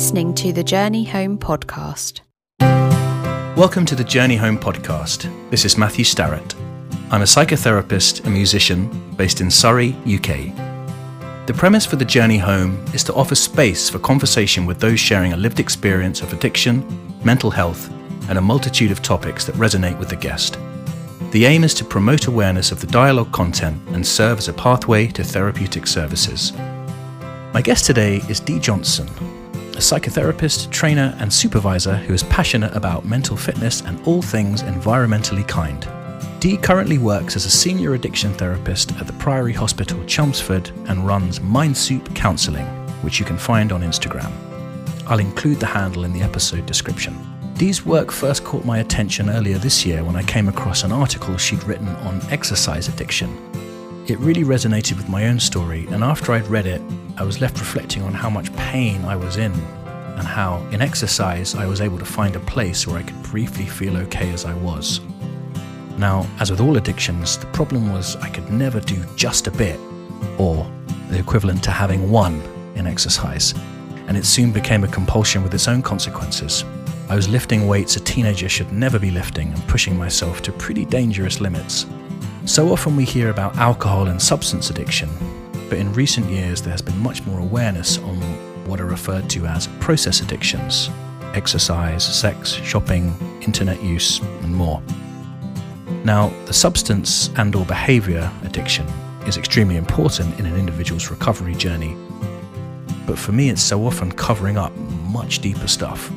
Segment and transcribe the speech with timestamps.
[0.00, 2.20] listening to the Journey Home podcast.
[3.54, 5.28] Welcome to the Journey Home podcast.
[5.50, 6.54] This is Matthew Starrett.
[7.10, 10.56] I'm a psychotherapist and musician based in Surrey, UK.
[11.46, 15.34] The premise for the Journey Home is to offer space for conversation with those sharing
[15.34, 16.82] a lived experience of addiction,
[17.22, 17.90] mental health,
[18.30, 20.56] and a multitude of topics that resonate with the guest.
[21.30, 25.08] The aim is to promote awareness of the dialogue content and serve as a pathway
[25.08, 26.54] to therapeutic services.
[27.52, 29.06] My guest today is Dee Johnson,
[29.80, 35.46] a psychotherapist, trainer, and supervisor who is passionate about mental fitness and all things environmentally
[35.48, 35.88] kind.
[36.38, 41.40] Dee currently works as a senior addiction therapist at the Priory Hospital, Chelmsford, and runs
[41.40, 42.66] Mind Soup Counselling,
[43.00, 44.30] which you can find on Instagram.
[45.06, 47.16] I'll include the handle in the episode description.
[47.54, 51.38] Dee's work first caught my attention earlier this year when I came across an article
[51.38, 53.34] she'd written on exercise addiction
[54.10, 56.82] it really resonated with my own story, and after I'd read it,
[57.16, 61.54] I was left reflecting on how much pain I was in, and how, in exercise,
[61.54, 64.54] I was able to find a place where I could briefly feel okay as I
[64.54, 65.00] was.
[65.96, 69.78] Now, as with all addictions, the problem was I could never do just a bit,
[70.38, 70.68] or
[71.08, 72.42] the equivalent to having one
[72.74, 73.54] in exercise,
[74.08, 76.64] and it soon became a compulsion with its own consequences.
[77.08, 80.84] I was lifting weights a teenager should never be lifting and pushing myself to pretty
[80.84, 81.86] dangerous limits.
[82.46, 85.10] So often we hear about alcohol and substance addiction,
[85.68, 88.16] but in recent years there has been much more awareness on
[88.66, 90.90] what are referred to as process addictions
[91.34, 94.82] exercise, sex, shopping, internet use, and more.
[96.04, 98.84] Now, the substance and or behavior addiction
[99.26, 101.96] is extremely important in an individual's recovery journey.
[103.06, 104.74] But for me, it's so often covering up
[105.08, 106.10] much deeper stuff.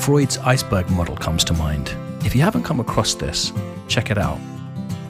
[0.00, 1.94] Freud's iceberg model comes to mind.
[2.24, 3.52] If you haven't come across this,
[3.86, 4.38] check it out.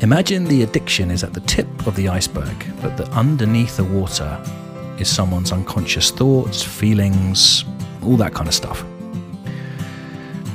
[0.04, 4.38] Imagine the addiction is at the tip of the iceberg, but that underneath the water
[4.98, 7.64] is someone's unconscious thoughts, feelings,
[8.02, 8.84] all that kind of stuff.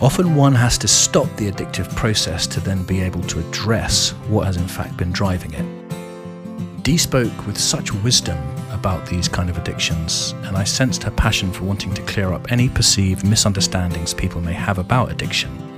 [0.04, 4.46] Often one has to stop the addictive process to then be able to address what
[4.46, 6.84] has in fact been driving it.
[6.84, 8.38] Dee spoke with such wisdom
[8.70, 12.52] about these kind of addictions, and I sensed her passion for wanting to clear up
[12.52, 15.69] any perceived misunderstandings people may have about addiction.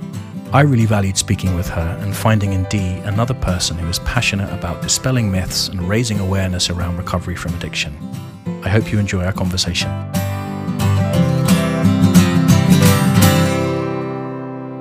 [0.54, 4.52] I really valued speaking with her and finding in Dee another person who is passionate
[4.52, 7.96] about dispelling myths and raising awareness around recovery from addiction.
[8.62, 9.90] I hope you enjoy our conversation.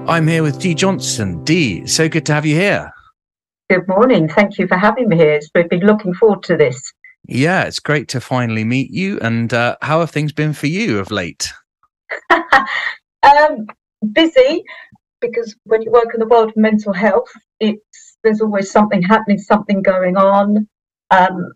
[0.10, 1.42] I'm here with Dee Johnson.
[1.46, 2.92] Dee, so good to have you here.
[3.70, 4.28] Good morning.
[4.28, 5.40] Thank you for having me here.
[5.56, 6.92] We've been looking forward to this.
[7.30, 9.22] Yeah, it's great to finally meet you.
[9.22, 11.54] And uh, how have things been for you of late?
[13.24, 13.68] um,
[14.12, 14.66] busy
[15.22, 19.38] because when you work in the world of mental health, it's there's always something happening,
[19.38, 20.68] something going on.
[21.12, 21.54] Um,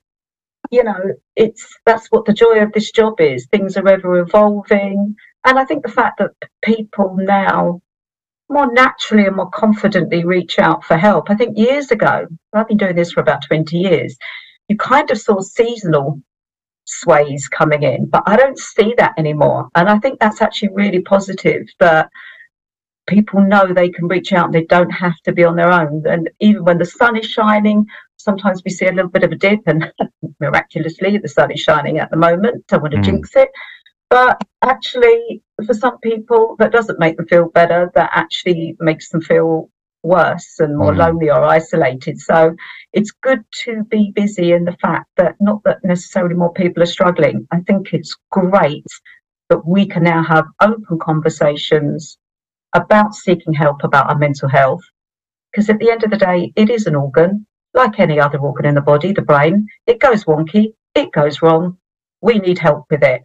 [0.71, 3.47] you know, it's that's what the joy of this job is.
[3.47, 5.15] Things are ever evolving,
[5.45, 6.31] and I think the fact that
[6.63, 7.81] people now
[8.49, 11.29] more naturally and more confidently reach out for help.
[11.29, 14.15] I think years ago, I've been doing this for about 20 years,
[14.67, 16.21] you kind of saw seasonal
[16.85, 19.69] sways coming in, but I don't see that anymore.
[19.75, 22.09] And I think that's actually really positive that
[23.07, 26.03] people know they can reach out and they don't have to be on their own.
[26.07, 27.85] And even when the sun is shining,
[28.17, 29.91] sometimes we see a little bit of a dip, and
[30.39, 32.65] miraculously, the sun is shining at the moment.
[32.67, 33.03] Don't want to mm.
[33.03, 33.49] jinx it.
[34.09, 37.91] But actually, for some people, that doesn't make them feel better.
[37.95, 39.69] That actually makes them feel
[40.03, 40.97] worse and more mm.
[40.97, 42.19] lonely or isolated.
[42.19, 42.55] So
[42.93, 46.87] it's good to be busy in the fact that not that necessarily more people are
[46.87, 47.47] struggling.
[47.51, 48.85] I think it's great
[49.49, 52.17] that we can now have open conversations
[52.75, 54.83] about seeking help about our mental health.
[55.51, 58.65] Because at the end of the day, it is an organ, like any other organ
[58.65, 59.67] in the body, the brain.
[59.87, 61.77] It goes wonky, it goes wrong.
[62.21, 63.21] We need help with it.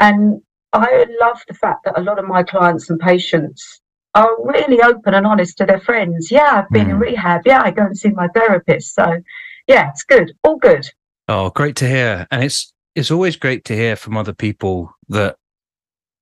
[0.00, 0.40] And
[0.72, 3.80] I love the fact that a lot of my clients and patients
[4.14, 6.30] are really open and honest to their friends.
[6.30, 6.92] Yeah, I've been mm.
[6.92, 7.42] in rehab.
[7.44, 8.94] Yeah, I go and see my therapist.
[8.94, 9.20] So,
[9.66, 10.32] yeah, it's good.
[10.42, 10.88] All good.
[11.28, 12.26] Oh, great to hear.
[12.30, 15.36] And it's it's always great to hear from other people that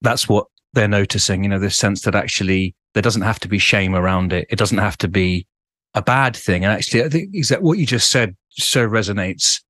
[0.01, 3.59] that's what they're noticing, you know, this sense that actually there doesn't have to be
[3.59, 4.47] shame around it.
[4.51, 5.47] It doesn't have to be
[5.95, 6.65] a bad thing.
[6.65, 9.61] And actually, I think that what you just said so resonates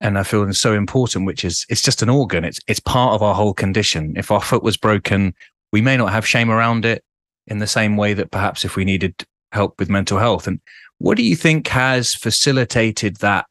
[0.00, 2.44] and I feel is so important, which is it's just an organ.
[2.44, 4.14] It's it's part of our whole condition.
[4.16, 5.34] If our foot was broken,
[5.72, 7.04] we may not have shame around it
[7.46, 10.46] in the same way that perhaps if we needed help with mental health.
[10.46, 10.60] And
[10.98, 13.46] what do you think has facilitated that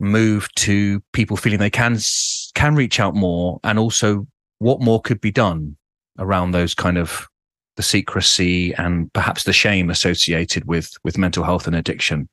[0.00, 1.96] move to people feeling they can
[2.54, 4.26] can reach out more and also
[4.58, 5.76] what more could be done
[6.18, 7.28] around those kind of
[7.76, 12.28] the secrecy and perhaps the shame associated with with mental health and addiction?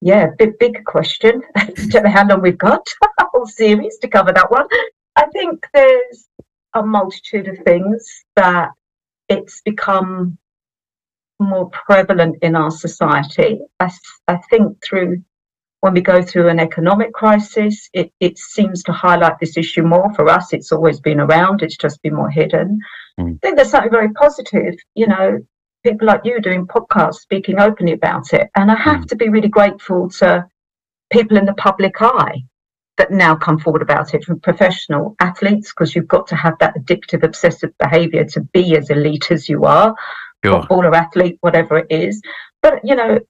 [0.00, 1.42] Yeah, big big question.
[1.88, 2.86] Don't know how long we've got.
[3.20, 4.66] A whole series to cover that one.
[5.16, 6.28] I think there's
[6.74, 8.70] a multitude of things that
[9.28, 10.36] it's become
[11.38, 13.58] more prevalent in our society.
[13.80, 13.90] I,
[14.28, 15.22] I think through
[15.80, 20.12] when we go through an economic crisis, it, it seems to highlight this issue more.
[20.14, 22.78] For us, it's always been around, it's just been more hidden.
[23.20, 23.34] Mm.
[23.34, 25.38] I think there's something very positive, you know,
[25.84, 28.48] people like you doing podcasts, speaking openly about it.
[28.56, 29.08] And I have mm.
[29.08, 30.46] to be really grateful to
[31.12, 32.42] people in the public eye
[32.96, 36.74] that now come forward about it from professional athletes because you've got to have that
[36.76, 39.94] addictive obsessive behavior to be as elite as you are
[40.44, 40.60] sure.
[40.62, 42.20] footballer athlete whatever it is
[42.66, 43.20] but you know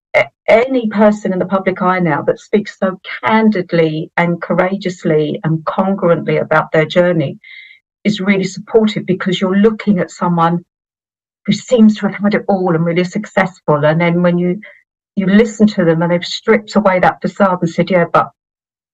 [0.48, 6.40] any person in the public eye now that speaks so candidly and courageously and congruently
[6.40, 7.38] about their journey
[8.04, 10.64] is really supportive because you're looking at someone
[11.44, 14.58] who seems to have had it all and really successful and then when you
[15.16, 18.30] you listen to them and they've stripped away that facade and said yeah but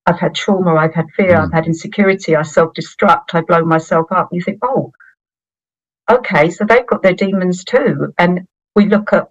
[0.04, 1.44] I've had trauma, I've had fear, mm.
[1.44, 4.30] I've had insecurity, I self destruct, I blow myself up.
[4.32, 4.90] You think, oh,
[6.10, 8.12] okay, so they've got their demons too.
[8.18, 9.28] And we look at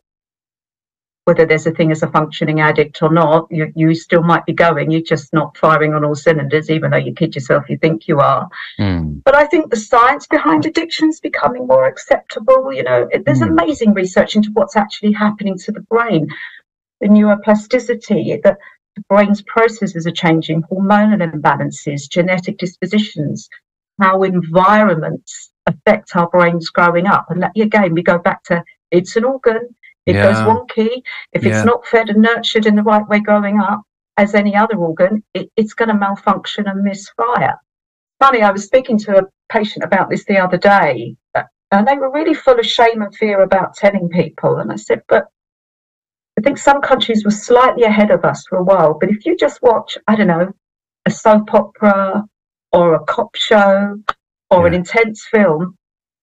[1.26, 4.54] whether there's a thing as a functioning addict or not, you, you still might be
[4.54, 4.90] going.
[4.90, 8.20] You're just not firing on all cylinders, even though you kid yourself, you think you
[8.20, 8.50] are.
[8.80, 9.22] Mm.
[9.24, 12.74] But I think the science behind addiction is becoming more acceptable.
[12.74, 13.50] You know, there's mm.
[13.50, 16.28] amazing research into what's actually happening to the brain,
[17.02, 18.58] the neuroplasticity, the,
[18.96, 23.48] the brain's processes are changing, hormonal imbalances, genetic dispositions,
[24.00, 27.28] how environments affect our brains growing up.
[27.30, 29.76] And that, again, we go back to it's an organ,
[30.06, 30.32] it yeah.
[30.32, 31.02] goes wonky.
[31.34, 31.58] If yeah.
[31.58, 33.82] it's not fed and nurtured in the right way growing up,
[34.18, 37.58] as any other organ, it, it's going to malfunction and misfire.
[38.20, 41.96] Funny, I was speaking to a patient about this the other day, uh, and they
[41.96, 44.58] were really full of shame and fear about telling people.
[44.58, 45.26] And I said, but
[46.38, 48.98] I think some countries were slightly ahead of us for a while.
[49.00, 50.52] But if you just watch, I don't know,
[51.06, 52.24] a soap opera
[52.72, 53.98] or a cop show
[54.50, 54.68] or yeah.
[54.68, 55.76] an intense film,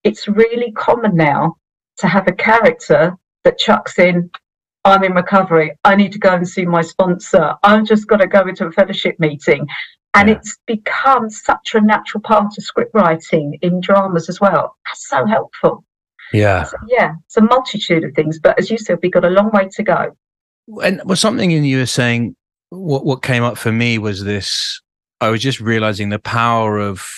[0.05, 1.57] it's really common now
[1.99, 4.31] to have a character that chucks in,
[4.85, 5.73] I'm in recovery.
[5.85, 7.55] I need to go and see my sponsor.
[7.63, 9.67] I've just got to go into a fellowship meeting.
[10.15, 10.37] And yeah.
[10.37, 14.77] it's become such a natural part of script writing in dramas as well.
[14.87, 15.85] That's so helpful.
[16.33, 16.65] Yeah.
[16.65, 17.15] So, yeah.
[17.27, 18.39] It's a multitude of things.
[18.39, 20.17] But as you said, we've got a long way to go.
[20.83, 22.35] And was something in you were saying,
[22.71, 24.81] what, what came up for me was this
[25.21, 27.11] I was just realizing the power of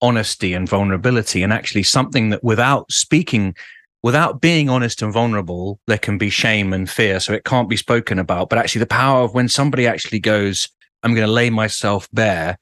[0.00, 3.54] honesty and vulnerability, and actually something that without speaking,
[4.02, 7.20] without being honest and vulnerable, there can be shame and fear.
[7.20, 8.48] So it can't be spoken about.
[8.48, 10.68] But actually, the power of when somebody actually goes,
[11.02, 12.58] I'm going to lay myself bare,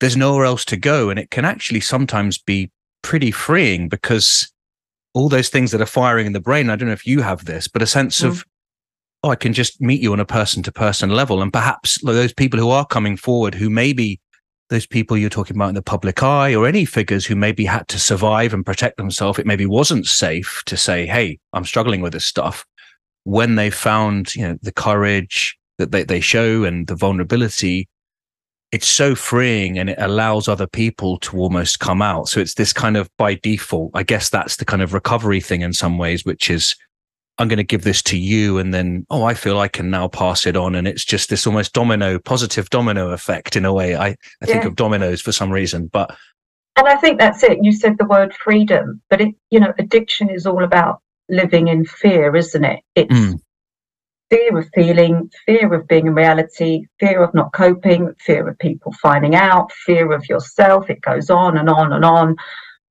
[0.00, 1.10] there's nowhere else to go.
[1.10, 2.70] And it can actually sometimes be
[3.02, 4.50] pretty freeing because
[5.14, 6.70] all those things that are firing in the brain.
[6.70, 8.28] I don't know if you have this, but a sense mm.
[8.28, 8.44] of,
[9.22, 11.42] oh, I can just meet you on a person to person level.
[11.42, 14.20] And perhaps those people who are coming forward who maybe
[14.72, 17.86] those people you're talking about in the public eye or any figures who maybe had
[17.88, 22.12] to survive and protect themselves, it maybe wasn't safe to say, Hey, I'm struggling with
[22.12, 22.64] this stuff.
[23.24, 27.88] When they found, you know, the courage that they, they show and the vulnerability,
[28.72, 32.28] it's so freeing and it allows other people to almost come out.
[32.28, 35.60] So it's this kind of by default, I guess that's the kind of recovery thing
[35.60, 36.74] in some ways, which is
[37.42, 38.58] I'm going to give this to you.
[38.58, 40.74] And then, oh, I feel I can now pass it on.
[40.74, 43.96] And it's just this almost domino, positive domino effect in a way.
[43.96, 44.46] I, I yeah.
[44.46, 46.16] think of dominoes for some reason, but.
[46.76, 47.58] And I think that's it.
[47.60, 51.84] You said the word freedom, but it, you know, addiction is all about living in
[51.84, 52.80] fear, isn't it?
[52.94, 53.38] It's mm
[54.32, 58.90] fear of feeling, fear of being in reality, fear of not coping, fear of people
[59.02, 60.88] finding out, fear of yourself.
[60.88, 62.36] It goes on and on and on.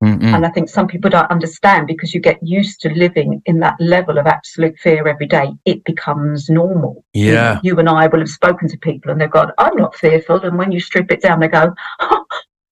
[0.03, 0.34] Mm-mm.
[0.34, 3.75] And I think some people don't understand because you get used to living in that
[3.79, 5.51] level of absolute fear every day.
[5.65, 7.05] It becomes normal.
[7.13, 7.60] Yeah.
[7.62, 10.41] You, you and I will have spoken to people and they've gone, I'm not fearful.
[10.41, 12.25] And when you strip it down, they go, oh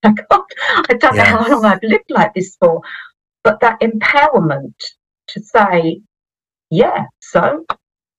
[0.03, 0.41] my God,
[0.89, 1.29] I don't yes.
[1.31, 2.81] know how long I've lived like this for.
[3.43, 4.73] But that empowerment
[5.27, 6.01] to say,
[6.71, 7.63] yeah, so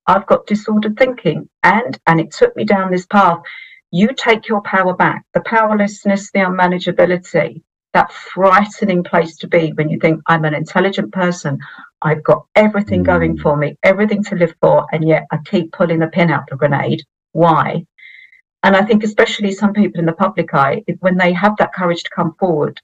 [0.06, 3.40] I've got disordered thinking and and it took me down this path.
[3.90, 9.88] You take your power back, the powerlessness, the unmanageability, that frightening place to be when
[9.88, 11.58] you think I'm an intelligent person,
[12.02, 13.42] I've got everything going mm.
[13.42, 16.56] for me, everything to live for, and yet I keep pulling the pin out the
[16.56, 17.02] grenade.
[17.32, 17.84] Why?
[18.62, 22.02] And I think especially some people in the public eye, when they have that courage
[22.02, 22.80] to come forward,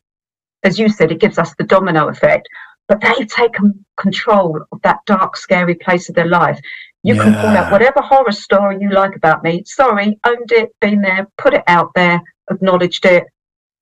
[0.63, 2.49] as you said, it gives us the domino effect.
[2.89, 6.61] But they've taken control of that dark, scary place of their life.
[7.03, 7.23] You yeah.
[7.25, 9.63] can pull out whatever horror story you like about me.
[9.65, 13.25] Sorry, owned it, been there, put it out there, acknowledged it.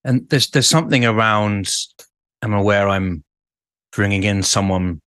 [0.04, 1.70] And there's there's something around.
[2.42, 3.24] I'm aware I'm
[3.92, 5.00] bringing in someone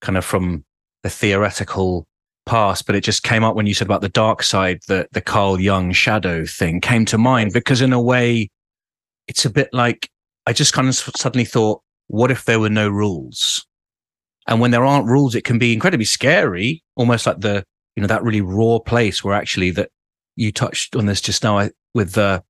[0.00, 0.64] kind of from
[1.02, 2.06] the theoretical
[2.44, 5.20] past, but it just came up when you said about the dark side, that the
[5.20, 8.50] Carl Jung shadow thing came to mind because in a way,
[9.28, 10.10] it's a bit like
[10.46, 13.64] I just kind of suddenly thought what if there were no rules?
[14.46, 18.08] And when there aren't rules, it can be incredibly scary, almost like the, you know,
[18.08, 19.90] that really raw place where actually that
[20.34, 22.42] you touched on this just now with the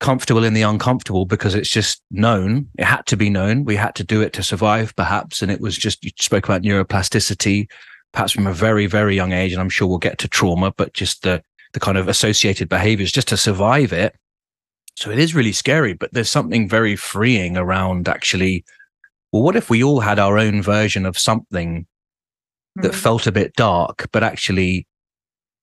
[0.00, 2.68] comfortable in the uncomfortable because it's just known.
[2.78, 3.64] It had to be known.
[3.64, 5.42] We had to do it to survive, perhaps.
[5.42, 7.68] And it was just, you spoke about neuroplasticity,
[8.12, 9.52] perhaps from a very, very young age.
[9.52, 13.12] And I'm sure we'll get to trauma, but just the, the kind of associated behaviors
[13.12, 14.14] just to survive it.
[14.96, 18.64] So it is really scary, but there's something very freeing around actually.
[19.32, 21.86] Well, what if we all had our own version of something
[22.76, 23.00] that mm-hmm.
[23.00, 24.86] felt a bit dark, but actually,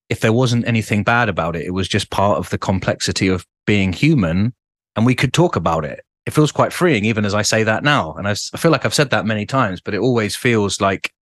[0.08, 3.44] if there wasn't anything bad about it, it was just part of the complexity of
[3.66, 4.54] being human
[4.96, 6.04] and we could talk about it.
[6.24, 8.14] It feels quite freeing, even as I say that now.
[8.14, 11.12] And I, I feel like I've said that many times, but it always feels like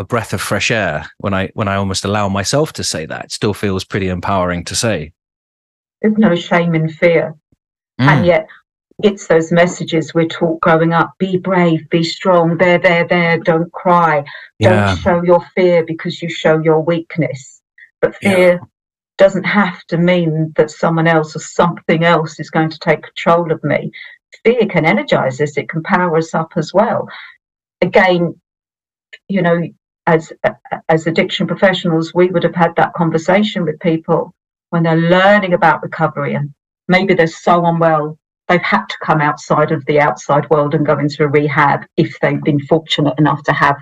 [0.00, 3.26] a breath of fresh air when I when I almost allow myself to say that.
[3.26, 5.12] It still feels pretty empowering to say.
[6.02, 7.34] There's no shame in fear.
[8.00, 8.06] Mm.
[8.06, 8.48] And yet
[9.02, 13.70] it's those messages we're taught growing up be brave, be strong, there, there, there, don't
[13.72, 14.24] cry.
[14.58, 14.86] Yeah.
[14.86, 17.60] Don't show your fear because you show your weakness.
[18.00, 18.58] But fear yeah.
[19.16, 23.52] Doesn't have to mean that someone else or something else is going to take control
[23.52, 23.90] of me.
[24.44, 27.08] Fear can energize us, it can power us up as well.
[27.80, 28.40] Again,
[29.28, 29.62] you know,
[30.06, 30.32] as
[30.88, 34.34] as addiction professionals, we would have had that conversation with people
[34.70, 36.52] when they're learning about recovery and
[36.88, 38.18] maybe they're so unwell
[38.48, 42.18] they've had to come outside of the outside world and go into a rehab if
[42.20, 43.76] they've been fortunate enough to have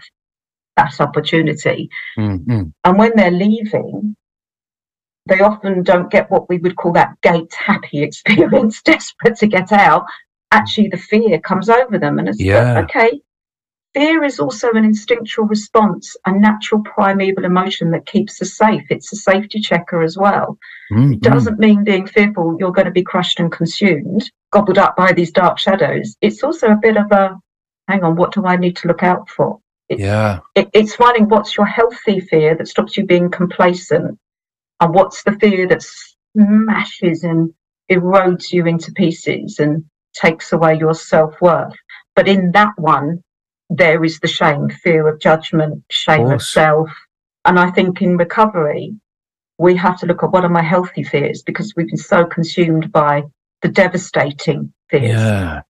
[0.76, 1.90] that opportunity.
[2.18, 2.64] Mm-hmm.
[2.84, 4.16] And when they're leaving,
[5.26, 9.72] they often don't get what we would call that gate happy experience, desperate to get
[9.72, 10.04] out.
[10.50, 12.80] Actually, the fear comes over them, and it's yeah.
[12.80, 13.20] okay.
[13.94, 18.84] Fear is also an instinctual response, a natural primeval emotion that keeps us safe.
[18.88, 20.58] It's a safety checker as well.
[20.90, 21.12] Mm-hmm.
[21.14, 25.12] It doesn't mean being fearful you're going to be crushed and consumed, gobbled up by
[25.12, 26.16] these dark shadows.
[26.22, 27.38] It's also a bit of a
[27.88, 29.58] hang on, what do I need to look out for?
[29.88, 30.40] It, yeah.
[30.54, 34.18] It, it's finding what's your healthy fear that stops you being complacent,
[34.82, 35.84] and what's the fear that
[36.36, 37.54] smashes and
[37.88, 41.74] erodes you into pieces and takes away your self worth.
[42.16, 43.22] But in that one,
[43.70, 46.90] there is the shame, fear of judgment, shame of, of self.
[47.44, 48.94] And I think in recovery,
[49.58, 52.90] we have to look at what are my healthy fears because we've been so consumed
[52.90, 53.22] by
[53.62, 55.10] the devastating fears.
[55.10, 55.62] Yeah.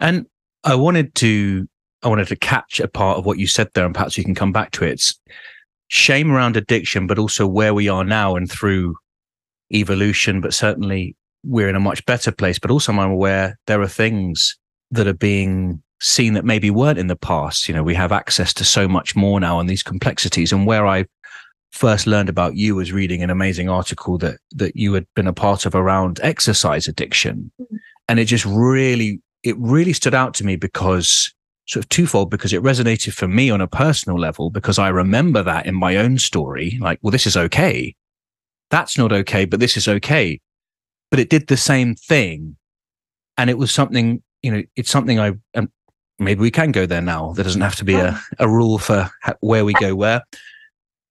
[0.00, 0.26] And
[0.64, 1.68] I wanted to
[2.02, 4.34] I wanted to catch a part of what you said there, and perhaps you can
[4.34, 4.92] come back to it.
[4.92, 5.18] It's
[5.88, 8.96] shame around addiction, but also where we are now and through
[9.72, 12.58] evolution, but certainly we're in a much better place.
[12.58, 14.56] But also I'm aware there are things
[14.90, 17.68] that are being seen that maybe weren't in the past.
[17.68, 20.52] You know, we have access to so much more now and these complexities.
[20.52, 21.06] And where I
[21.72, 25.32] first learned about you was reading an amazing article that that you had been a
[25.32, 27.50] part of around exercise addiction.
[27.60, 27.76] Mm-hmm.
[28.08, 31.34] And it just really, it really stood out to me because
[31.66, 35.42] sort of twofold, because it resonated for me on a personal level, because I remember
[35.42, 37.94] that in my own story, like, well, this is okay.
[38.70, 40.40] That's not okay, but this is okay.
[41.10, 42.56] But it did the same thing.
[43.36, 45.68] And it was something, you know, it's something I, and
[46.18, 47.32] maybe we can go there now.
[47.32, 50.22] There doesn't have to be a, um, a rule for where we go where.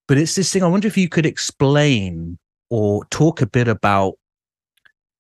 [0.08, 0.64] But it's this thing.
[0.64, 2.38] I wonder if you could explain
[2.70, 4.16] or talk a bit about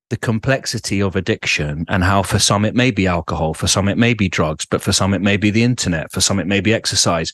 [0.09, 3.97] the complexity of addiction and how for some it may be alcohol, for some it
[3.97, 6.62] may be drugs, but for some it may be the internet, for some it may
[6.62, 7.33] be exercise.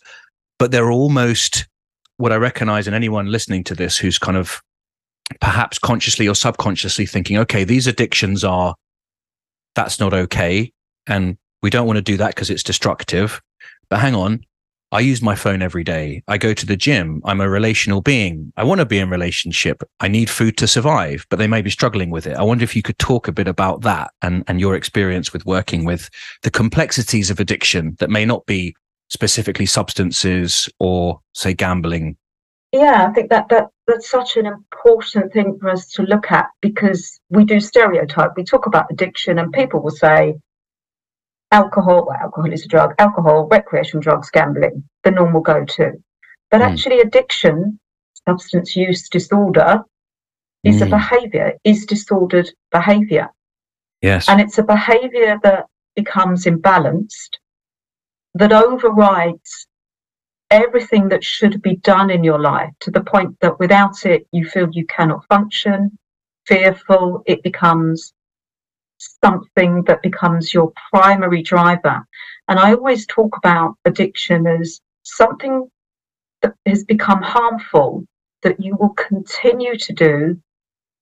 [0.57, 1.67] But they're almost
[2.17, 4.61] what I recognize in anyone listening to this who's kind of
[5.39, 8.75] perhaps consciously or subconsciously thinking, okay, these addictions are,
[9.75, 10.71] that's not okay.
[11.07, 13.41] And we don't want to do that because it's destructive.
[13.89, 14.45] But hang on,
[14.93, 16.21] I use my phone every day.
[16.27, 17.21] I go to the gym.
[17.23, 18.51] I'm a relational being.
[18.57, 19.83] I want to be in relationship.
[20.01, 22.35] I need food to survive, but they may be struggling with it.
[22.35, 25.45] I wonder if you could talk a bit about that and, and your experience with
[25.45, 26.09] working with
[26.41, 28.75] the complexities of addiction that may not be
[29.07, 32.17] specifically substances or say gambling.
[32.73, 36.47] Yeah, I think that, that that's such an important thing for us to look at
[36.61, 38.31] because we do stereotype.
[38.37, 40.35] We talk about addiction and people will say,
[41.51, 45.91] alcohol, well, alcohol is a drug, alcohol, recreational drugs, gambling, the normal go to.
[46.49, 46.65] But mm.
[46.65, 47.79] actually, addiction,
[48.27, 49.83] substance use disorder,
[50.63, 50.81] is mm.
[50.81, 50.91] a hmm.
[50.91, 53.29] behavior, is disordered behavior.
[54.01, 54.29] Yes.
[54.29, 55.65] And it's a behavior that
[55.95, 57.37] becomes imbalanced,
[58.35, 59.67] that overrides
[60.51, 64.45] everything that should be done in your life to the point that without it, you
[64.45, 65.97] feel you cannot function,
[66.45, 68.13] fearful, it becomes
[69.23, 72.05] something that becomes your primary driver.
[72.47, 75.69] And I always talk about addiction as something
[76.41, 78.05] that has become harmful
[78.43, 80.39] that you will continue to do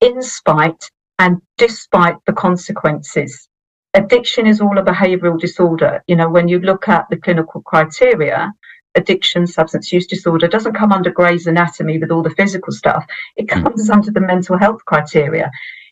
[0.02, 0.90] in spite
[1.20, 3.48] and despite the consequences.
[3.96, 6.04] addiction is all a behavioral disorder.
[6.08, 8.54] You know, when you look at the clinical criteria,
[8.96, 13.04] addiction, substance use disorder doesn't come under Gray's Anatomy with all the physical stuff.
[13.36, 13.64] It Hmm.
[13.64, 15.50] comes under the mental health criteria.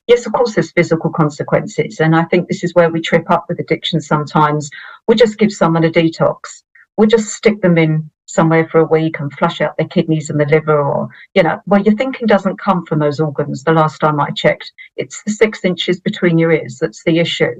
[0.07, 1.99] Yes, of course, there's physical consequences.
[1.99, 4.69] And I think this is where we trip up with addiction sometimes.
[5.07, 6.63] We just give someone a detox.
[6.97, 10.39] We just stick them in somewhere for a week and flush out their kidneys and
[10.39, 13.63] the liver or, you know, well, your thinking doesn't come from those organs.
[13.63, 17.55] The last time I checked, it's the six inches between your ears that's the issue.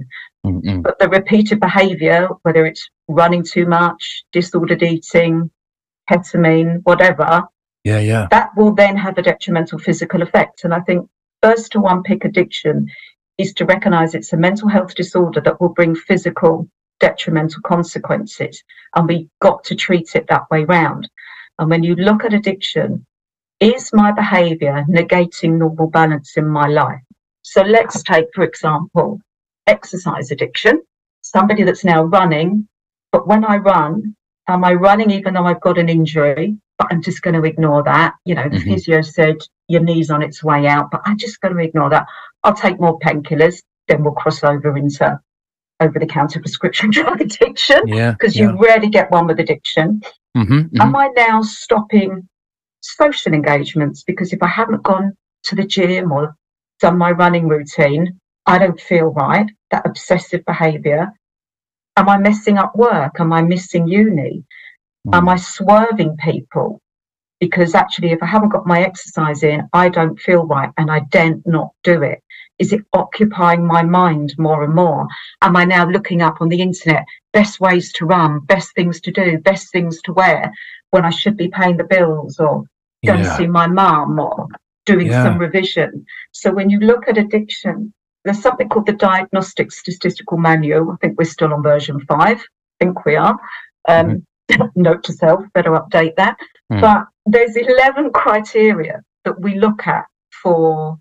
[0.46, 0.84] Mm-mm.
[0.84, 5.50] But the repeated behavior, whether it's running too much, disordered eating,
[6.10, 7.44] ketamine, whatever,
[7.84, 8.28] Yeah, yeah.
[8.32, 10.64] that will then have a detrimental physical effect.
[10.64, 11.10] And I think
[11.42, 12.88] first to unpick addiction
[13.38, 16.68] is to recognize it's a mental health disorder that will bring physical
[17.00, 18.64] detrimental consequences.
[18.96, 21.10] And we got to treat it that way round.
[21.60, 23.06] And when you look at addiction,
[23.60, 27.02] is my behavior negating normal balance in my life?
[27.42, 29.20] So let's take, for example,
[29.68, 30.82] exercise addiction.
[31.22, 32.68] Somebody that's now running,
[33.12, 34.16] but when I run,
[34.48, 36.58] am I running even though I've got an injury?
[36.78, 38.14] But I'm just going to ignore that.
[38.26, 38.64] You know, the Mhm.
[38.64, 42.08] physio said your knee's on its way out, but I'm just going to ignore that.
[42.44, 45.20] I'll take more painkillers, then we'll cross over into
[45.80, 48.44] over the counter prescription drug addiction because yeah.
[48.52, 50.02] you rarely get one with addiction.
[50.36, 50.80] Mhm, mhm.
[50.80, 52.28] Am I now stopping
[52.82, 56.36] social engagements because if I haven't gone to the gym or
[56.80, 59.50] done my running routine, I don't feel right?
[59.72, 61.12] That obsessive behavior.
[61.98, 63.20] Am I messing up work?
[63.20, 64.44] Am I missing uni?
[65.14, 66.82] Am I swerving people?
[67.40, 71.02] Because actually, if I haven't got my exercise in, I don't feel right and I
[71.12, 72.24] dare not do it.
[72.60, 75.08] Is it occupying my mind more and more?
[75.44, 79.12] Am I now looking up on the internet best ways to run, best things to
[79.12, 80.52] do, best things to wear
[80.90, 82.64] when I should be paying the bills or
[83.06, 84.48] going to see my mum or
[84.88, 85.24] doing Yeah.
[85.24, 86.04] some revision?
[86.32, 90.92] So when you look at addiction, there's something called the Diagnostic Statistical Manual.
[90.92, 92.40] I think we're still on version five.
[92.40, 93.38] I think we are.
[93.88, 94.26] Um,
[94.76, 96.38] note to self, better update that.
[96.72, 96.82] Mm.
[96.82, 100.06] But there's 11 criteria that we look at
[100.42, 100.98] for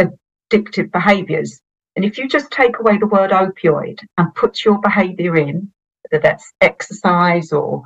[0.00, 1.60] addictive behaviors.
[1.96, 5.72] And if you just take away the word opioid and put your behavior in,
[6.10, 7.82] whether that's exercise or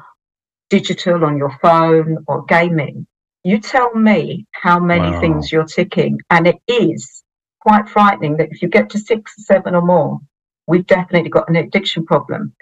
[0.70, 3.06] digital on your phone or gaming,
[3.44, 5.20] you tell me how many Wow.
[5.20, 6.20] things you're ticking.
[6.30, 7.22] And it is
[7.60, 10.20] quite frightening that if you get to six or seven or more,
[10.66, 12.54] we've definitely got an addiction problem.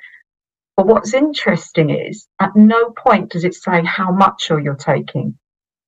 [0.77, 5.39] But what's interesting is at no point does it say how much are you taking.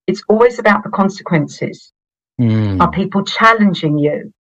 [0.07, 1.93] It's always about the consequences.
[2.41, 2.81] Mm.
[2.81, 4.33] Are people challenging you?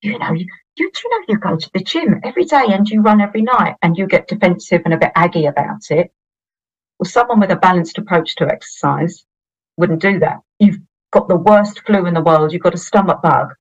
[0.00, 2.88] You know, you, you, do you know you go to the gym every day and
[2.88, 6.12] you run every night and you get defensive and a bit aggy about it.
[6.98, 9.24] Well, someone with a balanced approach to exercise
[9.76, 10.38] wouldn't do that.
[10.58, 10.78] You've
[11.10, 12.52] got the worst flu in the world.
[12.52, 13.54] You've got a stomach bug.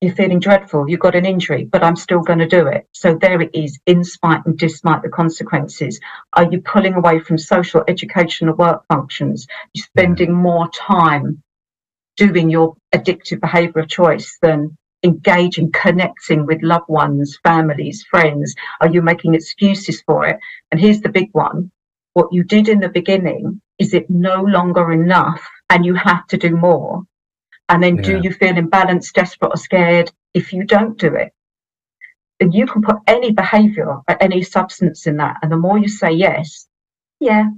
[0.00, 0.88] You're feeling dreadful.
[0.88, 2.86] You've got an injury, but I'm still going to do it.
[2.92, 5.98] So there it is, in spite and despite the consequences.
[6.34, 9.48] Are you pulling away from social, educational work functions?
[9.74, 11.42] You're spending more time
[12.16, 18.54] doing your addictive behavior of choice than engaging, connecting with loved ones, families, friends?
[18.80, 20.38] Are you making excuses for it?
[20.70, 21.72] And here's the big one.
[22.14, 26.36] What you did in the beginning, is it no longer enough and you have to
[26.36, 27.02] do more?
[27.68, 31.32] And then do you feel imbalanced, desperate, or scared if you don't do it?
[32.40, 35.36] And you can put any behavior or any substance in that.
[35.42, 36.66] And the more you say yes,
[37.20, 37.48] yeah,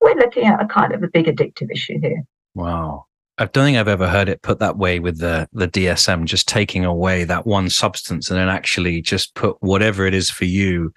[0.00, 2.22] we're looking at a kind of a big addictive issue here.
[2.54, 3.06] Wow.
[3.38, 6.48] I don't think I've ever heard it put that way with the the DSM, just
[6.48, 10.92] taking away that one substance and then actually just put whatever it is for you.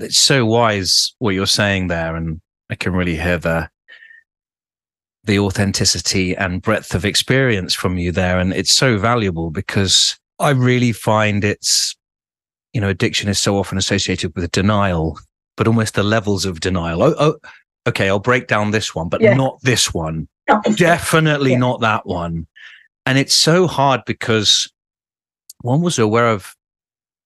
[0.00, 3.68] It's so wise what you're saying there, and I can really hear the
[5.24, 10.50] the authenticity and breadth of experience from you there, and it's so valuable because I
[10.50, 11.96] really find it's
[12.72, 15.18] you know addiction is so often associated with denial,
[15.56, 17.02] but almost the levels of denial.
[17.02, 17.36] Oh, oh
[17.86, 19.34] okay, I'll break down this one, but Yeah.
[19.34, 20.28] not this one
[20.74, 21.58] definitely Yeah.
[21.58, 22.46] not that one
[23.06, 24.70] and it's so hard because
[25.62, 26.54] one was aware of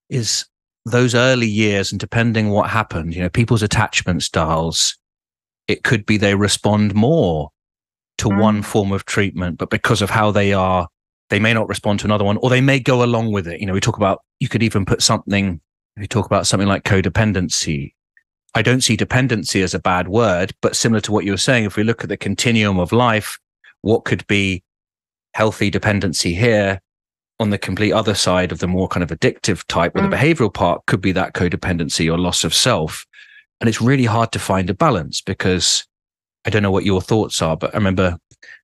[0.08, 0.44] is
[0.84, 4.96] those early years and depending what happened you know people's attachment styles
[5.66, 7.50] it could be they respond more
[8.18, 8.40] to Mm.
[8.40, 10.88] one form of treatment but because of how they are
[11.31, 13.66] they may not respond to another one or they may go along with it you
[13.66, 15.61] know we talk about you could even put something
[15.96, 17.92] we talk about something like codependency
[18.54, 21.64] I don't see dependency as a bad word, but similar to what you were saying,
[21.66, 23.38] if we look at the continuum of life,
[23.83, 24.64] what could be
[25.35, 26.81] healthy dependency here
[27.38, 30.14] on the complete other side of the more kind of addictive type the Mm.
[30.14, 33.04] behavioral part could be that codependency or loss of self.
[33.61, 35.87] And it's really hard to find a balance because
[36.48, 38.16] I don't know what your thoughts are, but I remember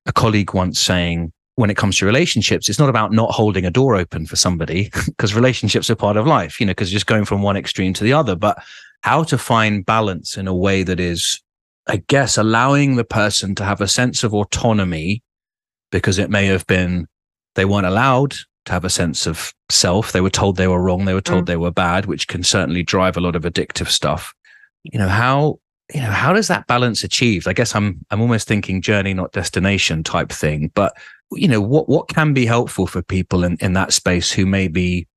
[0.07, 3.69] a colleague once saying, when it comes to relationships, it's not about not holding a
[3.69, 7.25] door open for somebody because relationships are part of life, you know, because just going
[7.25, 8.57] from one extreme to the other, but
[9.01, 11.39] how to find balance in a way that is,
[11.85, 15.21] I guess, allowing the person to have a sense of autonomy
[15.91, 17.05] because it may have been
[17.53, 18.31] they weren't allowed
[18.65, 20.11] to have a sense of self.
[20.11, 21.05] They were told they were wrong.
[21.05, 21.47] They were told mm.
[21.49, 24.33] they were bad, which can certainly drive a lot of addictive stuff.
[24.81, 25.59] You know, how
[25.93, 27.47] you know how does that balance achieved?
[27.47, 30.95] I guess i'm i'm almost thinking journey not destination type thing but
[31.31, 35.07] you know what what can be helpful for people in in that space who maybe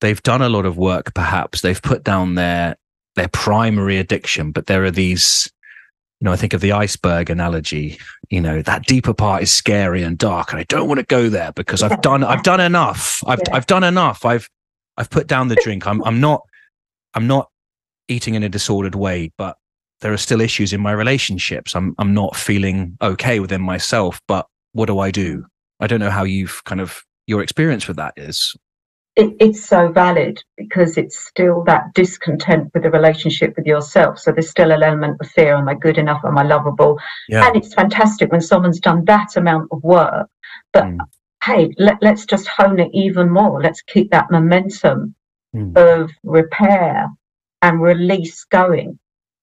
[0.00, 2.76] they've done a lot of work perhaps they've put down their
[3.16, 5.50] their primary addiction but there are these
[6.20, 10.02] you know i think of the iceberg analogy you know that deeper part is scary
[10.02, 13.22] and dark and i don't want to go there because i've done i've done enough.
[13.26, 13.56] I've yeah.
[13.56, 14.24] i've done enough.
[14.24, 14.48] I've
[14.96, 15.86] i've put down the drink.
[15.86, 16.42] I'm i'm not
[17.14, 17.50] i'm not
[18.08, 19.56] eating in a disordered way but
[20.00, 21.74] there are still issues in my relationships.
[21.74, 25.44] I'm I'm not feeling okay within myself, but what do I do?
[25.80, 28.56] I don't know how you've kind of your experience with that is.
[29.16, 34.18] It, it's so valid because it's still that discontent with the relationship with yourself.
[34.18, 36.22] So there's still an element of fear: Am I good enough?
[36.24, 36.98] Am I lovable?
[37.28, 37.46] Yeah.
[37.46, 40.28] And it's fantastic when someone's done that amount of work.
[40.72, 40.98] But mm.
[41.44, 43.60] hey, let, let's just hone it even more.
[43.60, 45.14] Let's keep that momentum
[45.54, 45.76] mm.
[45.76, 47.08] of repair
[47.62, 48.98] and release going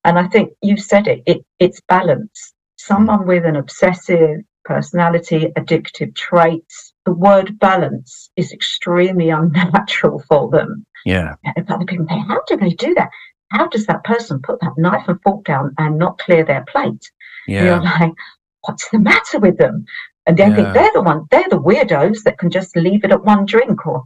[0.07, 2.53] and I think you said it, it it's balance.
[2.77, 10.85] Someone with an obsessive personality, addictive traits, the word balance is extremely unnatural for them.
[11.05, 11.35] Yeah.
[11.67, 13.09] Other people say, how do they do that?
[13.51, 17.11] How does that person put that knife and fork down and not clear their plate?
[17.45, 17.65] Yeah.
[17.65, 18.13] You're like,
[18.61, 19.85] what's the matter with them?
[20.25, 20.55] And they yeah.
[20.55, 23.85] think they're the one, they're the weirdos that can just leave it at one drink
[23.85, 24.05] or,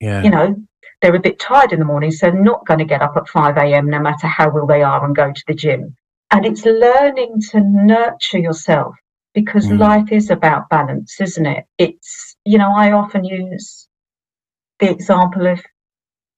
[0.00, 0.22] yeah.
[0.22, 0.54] you know,
[1.00, 3.28] they're a bit tired in the morning, so they're not going to get up at
[3.28, 3.88] 5 a.m.
[3.88, 5.96] no matter how well they are and go to the gym.
[6.30, 8.94] And it's learning to nurture yourself
[9.34, 9.78] because mm.
[9.78, 11.64] life is about balance, isn't it?
[11.78, 13.88] It's, you know, I often use
[14.78, 15.60] the example of,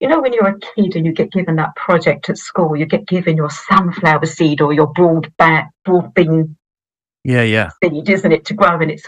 [0.01, 2.87] you know, when you're a kid and you get given that project at school, you
[2.87, 6.57] get given your sunflower seed or your broad back, broad bean
[7.25, 7.71] yeah, yeah.
[7.83, 8.81] seed, isn't it, to grow?
[8.81, 9.07] And it's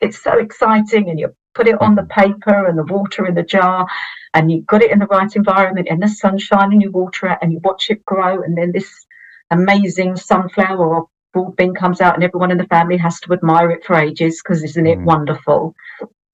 [0.00, 3.42] it's so exciting, and you put it on the paper and the water in the
[3.42, 3.86] jar,
[4.34, 7.38] and you've got it in the right environment and the sunshine and you water it
[7.42, 9.06] and you watch it grow and then this
[9.50, 13.70] amazing sunflower or broad bean comes out and everyone in the family has to admire
[13.70, 15.04] it for ages because isn't it mm.
[15.04, 15.74] wonderful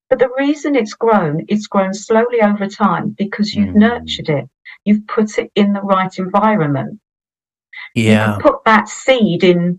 [0.08, 3.76] but the reason it's grown it's grown slowly over time because you've mm.
[3.76, 4.44] nurtured it
[4.84, 6.98] you've put it in the right environment
[7.94, 9.78] yeah you put that seed in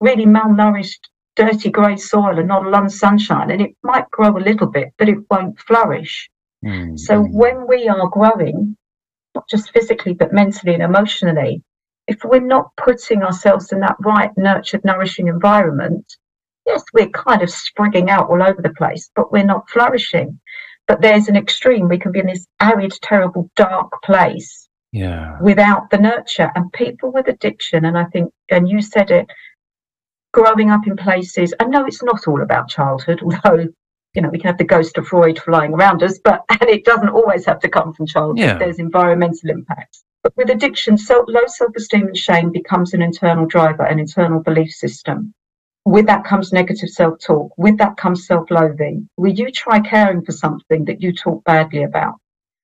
[0.00, 4.36] really malnourished dirty grey soil and not a lot of sunshine and it might grow
[4.36, 6.28] a little bit but it won't flourish
[6.64, 6.98] Mm.
[6.98, 8.76] So when we are growing,
[9.34, 11.62] not just physically, but mentally and emotionally,
[12.06, 16.16] if we're not putting ourselves in that right, nurtured, nourishing environment,
[16.66, 20.40] yes, we're kind of sprigging out all over the place, but we're not flourishing.
[20.86, 21.88] But there's an extreme.
[21.88, 25.38] We can be in this arid, terrible, dark place yeah.
[25.40, 26.50] without the nurture.
[26.54, 29.26] And people with addiction, and I think, and you said it,
[30.38, 33.66] growing up in places, I know it's not all about childhood, although
[34.14, 36.84] you know, we can have the ghost of Freud flying around us, but and it
[36.84, 38.38] doesn't always have to come from childhood.
[38.38, 38.58] Yeah.
[38.58, 40.04] There's environmental impacts.
[40.22, 44.72] But with addiction, so low self-esteem and shame becomes an internal driver, an internal belief
[44.72, 45.32] system.
[45.84, 47.52] With that comes negative self-talk.
[47.56, 49.08] With that comes self-loathing.
[49.16, 52.14] Will you try caring for something that you talk badly about?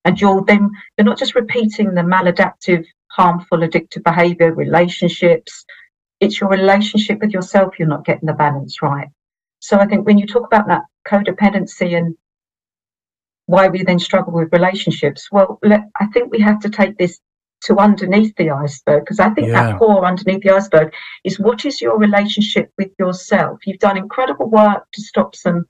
[0.04, 5.64] And you're then you're not just repeating the maladaptive, harmful, addictive behavior, relationships.
[6.20, 9.08] It's your relationship with yourself you're not getting the balance right.
[9.60, 12.16] So I think when you talk about that codependency and
[13.46, 17.20] why we then struggle with relationships, well, let, I think we have to take this
[17.64, 19.70] to underneath the iceberg because I think yeah.
[19.70, 20.92] that core underneath the iceberg
[21.24, 23.60] is what is your relationship with yourself?
[23.64, 25.64] You've done incredible work to stop some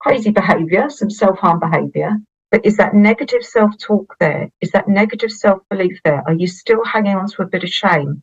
[0.00, 2.16] crazy behavior, some self harm behavior.
[2.50, 4.50] But is that negative self talk there?
[4.60, 6.22] Is that negative self belief there?
[6.26, 8.22] Are you still hanging on to a bit of shame,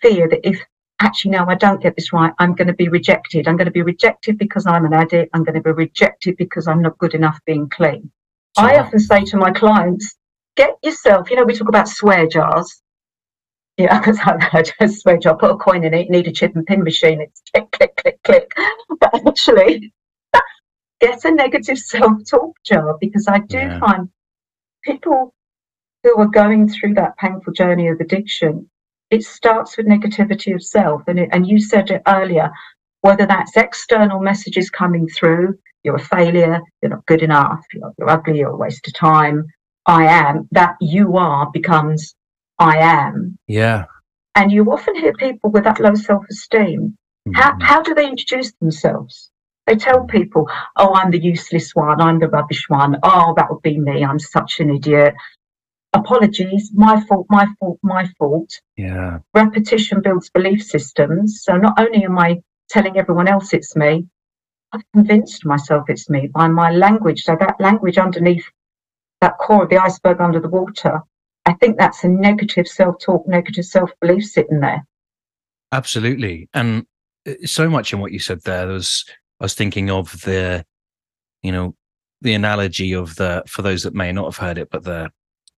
[0.00, 0.60] fear that if
[1.00, 2.32] actually, no, I don't get this right.
[2.38, 3.48] I'm going to be rejected.
[3.48, 5.30] I'm going to be rejected because I'm an addict.
[5.34, 8.10] I'm going to be rejected because I'm not good enough being clean.
[8.58, 8.66] Sure.
[8.66, 10.16] I often say to my clients,
[10.56, 12.82] get yourself, you know, we talk about swear jars.
[13.76, 16.66] Yeah, because I just swear jar, put a coin in it, need a chip and
[16.66, 17.20] pin machine.
[17.20, 18.52] It's click, click, click, click.
[19.00, 19.94] But actually,
[21.00, 23.78] get a negative self talk jar because I do yeah.
[23.78, 24.10] find
[24.84, 25.34] people
[26.02, 28.68] who are going through that painful journey of addiction
[29.10, 31.02] it starts with negativity of self.
[31.06, 32.50] And, it, and you said it earlier,
[33.02, 38.10] whether that's external messages coming through, you're a failure, you're not good enough, you're, you're
[38.10, 39.46] ugly, you're a waste of time,
[39.86, 42.14] I am, that you are becomes
[42.58, 43.38] I am.
[43.46, 43.86] Yeah.
[44.34, 46.96] And you often hear people with that low self esteem.
[47.26, 47.32] Mm-hmm.
[47.32, 49.30] How, how do they introduce themselves?
[49.66, 53.62] They tell people, oh, I'm the useless one, I'm the rubbish one, oh, that would
[53.62, 55.14] be me, I'm such an idiot.
[55.92, 58.60] Apologies, my fault, my fault, my fault.
[58.76, 59.18] Yeah.
[59.34, 61.40] Repetition builds belief systems.
[61.42, 64.06] So not only am I telling everyone else it's me,
[64.72, 67.22] I've convinced myself it's me by my language.
[67.22, 68.44] So that language underneath
[69.20, 71.00] that core of the iceberg under the water,
[71.44, 74.86] I think that's a negative self talk, negative self belief sitting there.
[75.72, 76.48] Absolutely.
[76.54, 76.86] And
[77.26, 79.04] uh, so much in what you said there, there was,
[79.40, 80.64] I was thinking of the,
[81.42, 81.74] you know,
[82.20, 85.10] the analogy of the, for those that may not have heard it, but the,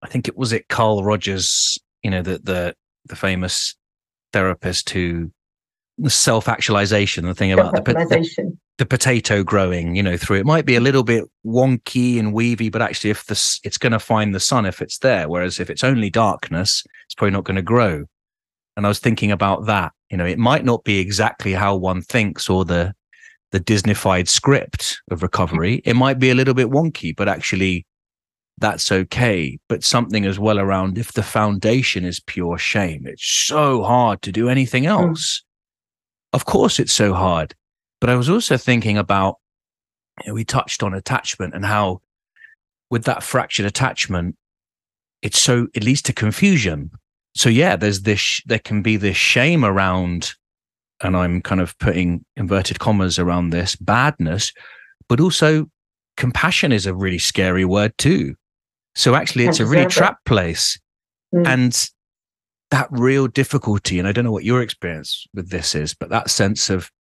[0.03, 2.75] I think it was it Carl Rogers, you know, the, the,
[3.07, 3.75] the famous
[4.33, 5.31] therapist who
[5.99, 10.47] the self actualization, the thing about the, the, the, potato growing, you know, through it
[10.47, 13.99] might be a little bit wonky and weavy, but actually, if this, it's going to
[13.99, 15.29] find the sun if it's there.
[15.29, 18.05] Whereas if it's only darkness, it's probably not going to grow.
[18.77, 19.93] And I was thinking about that.
[20.11, 22.95] You know, it might not be exactly how one thinks or the
[23.53, 25.83] the Disneyfied script of recovery.
[25.85, 27.87] It might be a little bit wonky, but actually,
[28.59, 29.59] that's okay.
[29.69, 34.33] But something as well around if the foundation is pure shame, it's so hard to
[34.33, 34.91] do anything hmm.
[34.91, 35.41] else.
[35.41, 35.43] Mm
[36.33, 37.55] of course, it's so hard.
[38.01, 39.37] But I was also thinking about,
[40.23, 42.01] you know, we touched on attachment and how
[42.91, 44.37] with that fractured attachment,
[45.23, 46.91] it's so, it leads to confusion.
[47.35, 50.33] So yeah, there's this, there can be this shame around,
[51.03, 54.53] and I'm kind of putting inverted commas around this badness,
[55.09, 55.67] but also
[56.17, 58.35] compassion is a really scary word too.
[58.95, 60.79] So actually, it's a really trap place.
[61.35, 61.47] Mm.
[61.47, 61.91] And
[62.71, 66.31] that real difficulty, and I don't know what your experience with this is, but that
[66.31, 66.91] sense of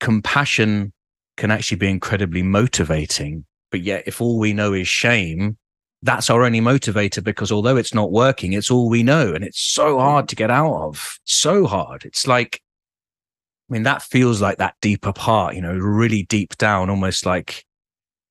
[0.00, 0.92] compassion
[1.36, 3.44] can actually be incredibly motivating.
[3.70, 5.56] But yet, if all we know is shame,
[6.02, 9.34] that's our only motivator because although it's not working, it's all we know.
[9.34, 11.18] And it's so hard to get out of.
[11.24, 12.04] So hard.
[12.04, 12.62] It's like,
[13.68, 17.64] I mean, that feels like that deeper part, you know, really deep down, almost like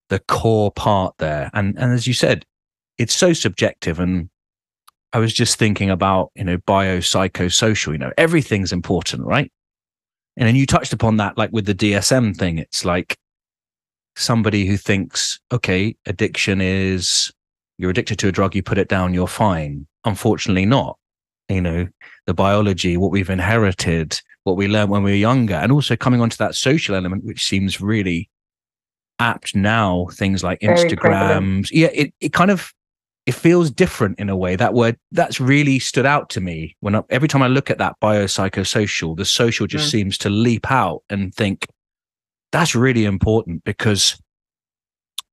[0.09, 1.49] the core part there.
[1.53, 2.45] And and as you said,
[2.97, 4.29] it's so subjective and
[5.13, 9.51] I was just thinking about, you know, biopsychosocial, you know, everything's important, right?
[10.35, 12.57] And then you touched upon that, like with the DSM thing.
[12.59, 13.17] It's like
[14.15, 17.31] somebody who thinks, okay, addiction is
[17.77, 19.87] you're addicted to a drug, you put it down, you're fine.
[20.03, 20.97] Unfortunately, not.
[21.49, 21.87] You know,
[22.25, 26.19] the biology, what we've inherited, what we learned when we were younger, and also coming
[26.19, 28.29] onto that social element, which seems really
[29.19, 30.07] apt now.
[30.11, 30.99] Things like Very Instagrams.
[30.99, 31.71] Prevalent.
[31.71, 32.73] Yeah, it, it kind of
[33.27, 34.55] it feels different in a way.
[34.55, 37.77] That word that's really stood out to me when I, every time I look at
[37.77, 39.91] that biopsychosocial, the social just mm.
[39.91, 41.67] seems to leap out and think
[42.53, 44.17] that's really important because,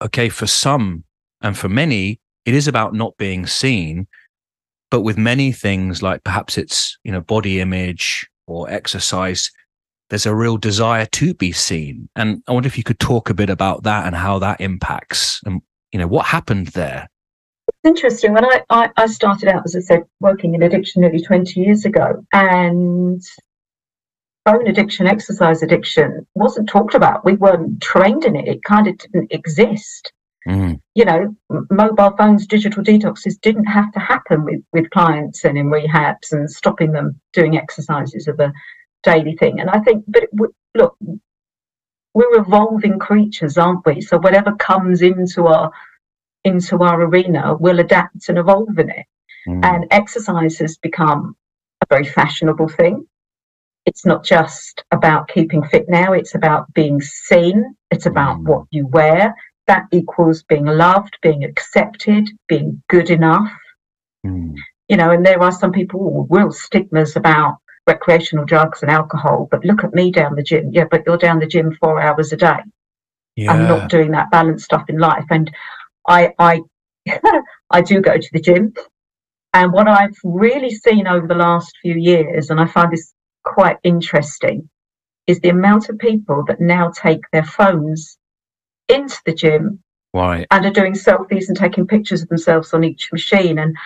[0.02, 1.04] okay, for some
[1.40, 4.08] and for many, it is about not being seen.
[4.90, 9.52] But with many things, like perhaps it's, you know, body image or exercise,
[10.10, 12.08] there's a real desire to be seen.
[12.16, 15.40] And I wonder if you could talk a bit about that and how that impacts
[15.46, 17.08] and, you know, what happened there
[17.84, 18.32] interesting.
[18.32, 21.84] When I, I, I, started out, as I said, working in addiction nearly 20 years
[21.84, 23.22] ago, and
[24.44, 27.24] phone addiction, exercise addiction wasn't talked about.
[27.24, 28.48] We weren't trained in it.
[28.48, 30.12] It kind of didn't exist.
[30.46, 30.80] Mm.
[30.94, 31.36] You know,
[31.70, 36.50] mobile phones, digital detoxes didn't have to happen with, with clients and in rehabs and
[36.50, 38.52] stopping them doing exercises of a
[39.02, 39.60] daily thing.
[39.60, 40.30] And I think, but it,
[40.74, 40.96] look,
[42.12, 44.00] we're evolving creatures, aren't we?
[44.02, 45.72] So whatever comes into our
[46.44, 49.06] into our arena will adapt and evolve in it.
[49.48, 49.64] Mm.
[49.64, 51.36] And exercise has become
[51.82, 53.06] a very fashionable thing.
[53.86, 58.44] It's not just about keeping fit now, it's about being seen, it's about mm.
[58.44, 59.34] what you wear.
[59.66, 63.50] That equals being loved, being accepted, being good enough.
[64.26, 64.54] Mm.
[64.88, 69.48] You know, and there are some people who will stigmas about recreational drugs and alcohol,
[69.50, 70.70] but look at me down the gym.
[70.72, 72.60] Yeah, but you're down the gym four hours a day.
[73.36, 73.52] Yeah.
[73.52, 75.24] I'm not doing that balanced stuff in life.
[75.30, 75.50] And
[76.08, 76.62] I I
[77.70, 78.74] I do go to the gym,
[79.52, 83.12] and what I've really seen over the last few years, and I find this
[83.44, 84.68] quite interesting,
[85.26, 88.18] is the amount of people that now take their phones
[88.88, 90.46] into the gym right.
[90.50, 93.76] and are doing selfies and taking pictures of themselves on each machine, and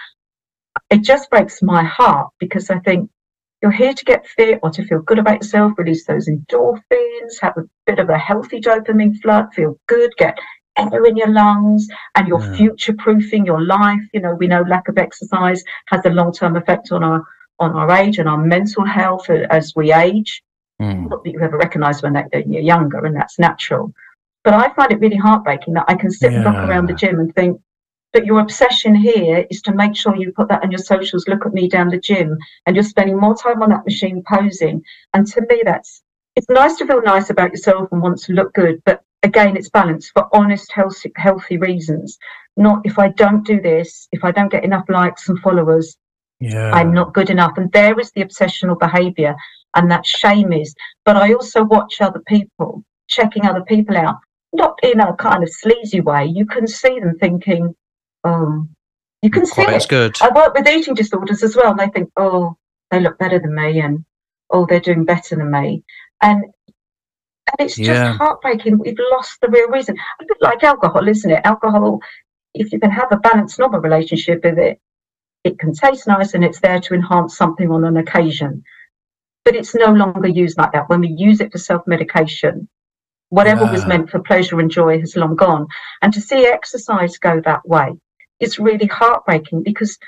[0.91, 3.11] it just breaks my heart because I think
[3.63, 7.57] you're here to get fit or to feel good about yourself, release those endorphins, have
[7.57, 10.39] a bit of a healthy dopamine flood, feel good, get
[10.79, 12.57] air in your lungs and you're yeah.
[12.57, 14.03] future proofing your life.
[14.13, 17.25] You know, we know lack of exercise has a long term effect on our
[17.61, 20.43] on our age and our mental health as we age.
[20.81, 21.11] Mm.
[21.11, 23.93] Not that you ever recognize when you're younger, and that's natural.
[24.45, 26.39] But I find it really heartbreaking that I can sit yeah.
[26.39, 27.61] and look around the gym and think,
[28.13, 31.27] but your obsession here is to make sure you put that on your socials.
[31.27, 34.83] Look at me down the gym, and you're spending more time on that machine posing.
[35.15, 36.03] And to me, that's
[36.37, 39.71] it's nice to feel nice about yourself and want to look good, but again, it's
[39.71, 42.19] balanced for honest, healthy, healthy reasons.
[42.57, 45.97] Not if I don't do this, if I don't get enough likes and followers,
[46.41, 46.73] yeah.
[46.73, 47.57] I'm not good enough.
[47.57, 49.35] And there is the obsessional behavior,
[49.75, 50.75] and that shame is.
[51.05, 54.17] But I also watch other people, checking other people out,
[54.53, 56.27] not in a kind of sleazy way.
[56.27, 57.75] You can see them thinking,
[58.25, 58.67] oh,
[59.23, 59.89] you can see Quite it.
[59.89, 60.17] good.
[60.21, 62.57] I work with eating disorders as well, and they think, oh,
[62.91, 64.05] they look better than me, and
[64.51, 65.83] oh, they're doing better than me,
[66.23, 66.45] and
[67.59, 68.13] and it's just Yeah.
[68.13, 68.79] heartbreaking.
[68.79, 69.97] We've lost the real reason.
[70.21, 71.41] A bit like alcohol, isn't it?
[71.45, 72.01] Alcohol,
[72.55, 74.81] if you can have a balanced, normal relationship with it,
[75.45, 78.63] it can taste nice and it's there to enhance something on an occasion.
[79.45, 80.89] But it's no longer used like that.
[80.89, 82.69] When we use it for self medication,
[83.31, 85.67] whatever was meant for pleasure and joy has long gone.
[86.03, 87.95] And to see exercise go that way,
[88.41, 89.99] it's really heartbreaking because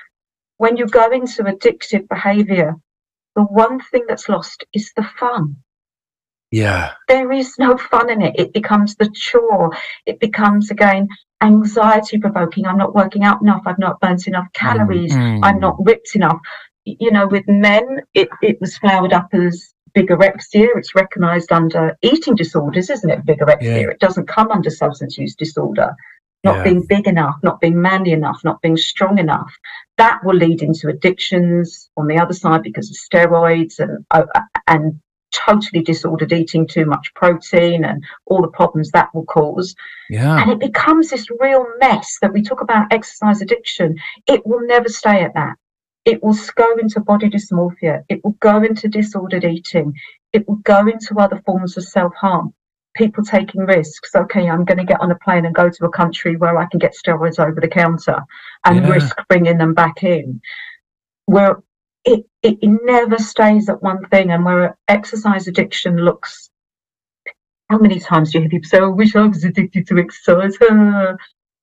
[0.58, 2.74] when you go into addictive behavior,
[3.36, 5.56] the one thing that's lost is the fun
[6.50, 6.92] Yeah.
[7.08, 8.34] there is no fun in it.
[8.38, 9.70] It becomes the chore.
[10.06, 11.08] It becomes again
[11.42, 12.66] anxiety provoking.
[12.66, 13.62] I'm not working out enough.
[13.66, 15.12] I've not burnt enough calories.
[15.12, 15.40] Mm.
[15.42, 16.38] I'm not ripped enough.
[16.84, 20.68] You know, with men, it, it was flowered up as bigorexia.
[20.76, 23.24] It's recognized under eating disorders, isn't it?
[23.26, 23.62] Bigorexia.
[23.62, 23.90] Yeah.
[23.90, 25.94] It doesn't come under substance use disorder.
[26.42, 26.64] Not Yeah.
[26.64, 29.52] being big enough, not being manly enough, not being strong enough.
[29.98, 34.24] That will lead into addictions on the other side because of steroids and uh,
[34.66, 35.00] and
[35.32, 39.74] totally disordered eating, too much protein, and all the problems that will cause.
[40.08, 40.40] Yeah.
[40.40, 43.96] And it becomes this real mess that we talk about exercise addiction.
[44.26, 45.56] It will never stay at that.
[46.04, 48.02] It will go into body dysmorphia.
[48.08, 49.94] It will go into disordered eating.
[50.32, 52.54] It will go into other forms of self harm.
[52.96, 54.14] People taking risks.
[54.14, 56.66] Okay, I'm going to get on a plane and go to a country where I
[56.66, 58.20] can get steroids over the counter
[58.64, 58.90] and Yeah.
[58.90, 60.40] risk bringing them back in.
[61.26, 61.62] Where
[62.04, 66.50] it, it never stays at one thing, and where exercise addiction looks.
[67.68, 70.56] How many times do you hear people say, "I wish I was addicted to exercise"?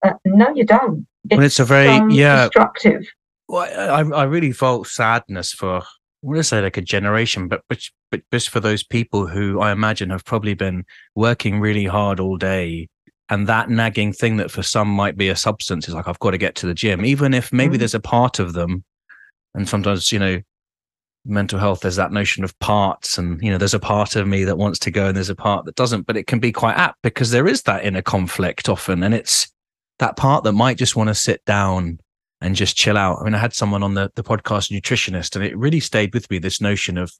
[0.06, 1.08] Uh, no, you don't.
[1.32, 2.43] Well, it's a very- so yeah.
[2.43, 3.04] destructive.
[3.50, 5.84] Well, I, I really felt sadness for, I
[6.21, 7.80] want to say like a generation, but, but,
[8.12, 10.84] but just for those people who I imagine have probably been
[11.15, 12.89] working really hard all day.
[13.30, 16.32] And that nagging thing that for some might be a substance is like, I've got
[16.32, 17.80] to get to the gym, even if maybe Mm.
[17.80, 18.84] there's a part of them.
[19.57, 20.39] And sometimes, you know,
[21.25, 23.17] mental health, there's that notion of parts.
[23.17, 25.35] And, you know, there's a part of me that wants to go and there's a
[25.35, 28.69] part that doesn't, but it can be quite apt because there is that inner conflict
[28.69, 29.01] often.
[29.01, 29.51] And it's
[29.97, 31.99] that part that might just want to sit down
[32.39, 33.19] and just chill out.
[33.19, 36.29] I mean, I had someone on the, the podcast, nutritionist, and it really stayed with
[36.29, 37.11] me this notion of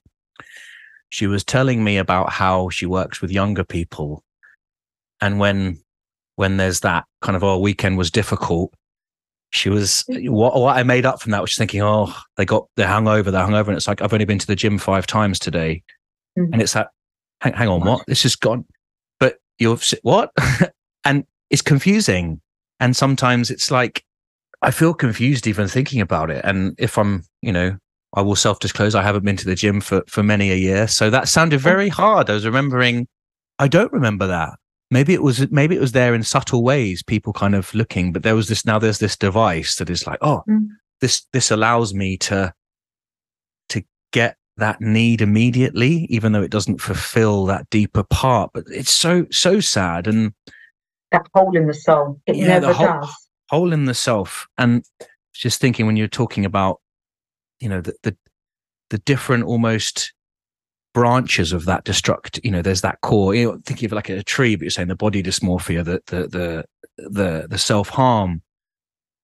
[1.10, 4.24] she was telling me about how she works with younger people.
[5.22, 5.82] And when
[6.36, 8.72] when there's that kind of oh weekend was difficult,
[9.52, 12.88] she was what what I made up from that was thinking, oh, they got they're
[12.88, 13.68] hungover, they're hungover.
[13.70, 15.84] And it's like I've only been to the gym five times today.
[16.38, 16.50] Mhm.
[16.54, 16.90] And it's that
[17.42, 18.04] hang, hang on, what?
[18.08, 18.66] This is gone.
[19.20, 20.32] But you're what?
[21.06, 22.42] and it's confusing.
[22.80, 24.04] And sometimes it's like
[24.62, 26.44] I feel confused even thinking about it.
[26.44, 27.78] And if I'm, you know,
[28.16, 30.88] I will self disclose I haven't been to the gym for for many a year.
[30.88, 32.30] So that sounded very hard.
[32.30, 33.08] I was remembering
[33.60, 34.60] I don't remember that.
[34.90, 38.24] Maybe it was maybe it was there in subtle ways, people kind of looking, but
[38.24, 40.68] there was this now there's this device that is like, oh, Mm.
[41.02, 42.54] this this allows me to
[43.70, 48.52] to get that need immediately, even though it doesn't fulfill that deeper part.
[48.54, 50.32] But it's so so sad and
[51.12, 52.22] That hole in the soul.
[52.26, 53.16] It Yeah, the never hole- does.
[53.50, 54.48] hole in the self.
[54.58, 54.84] And
[55.34, 56.80] just thinking when you're talking about,
[57.60, 58.18] you know, the the,
[58.90, 60.14] the different almost
[60.94, 64.24] branches of that destruct, you know, there's that core, you know, thinking of like a
[64.24, 66.66] tree, but you're saying the body dysmorphia, the the the
[66.98, 68.42] the the self-harm,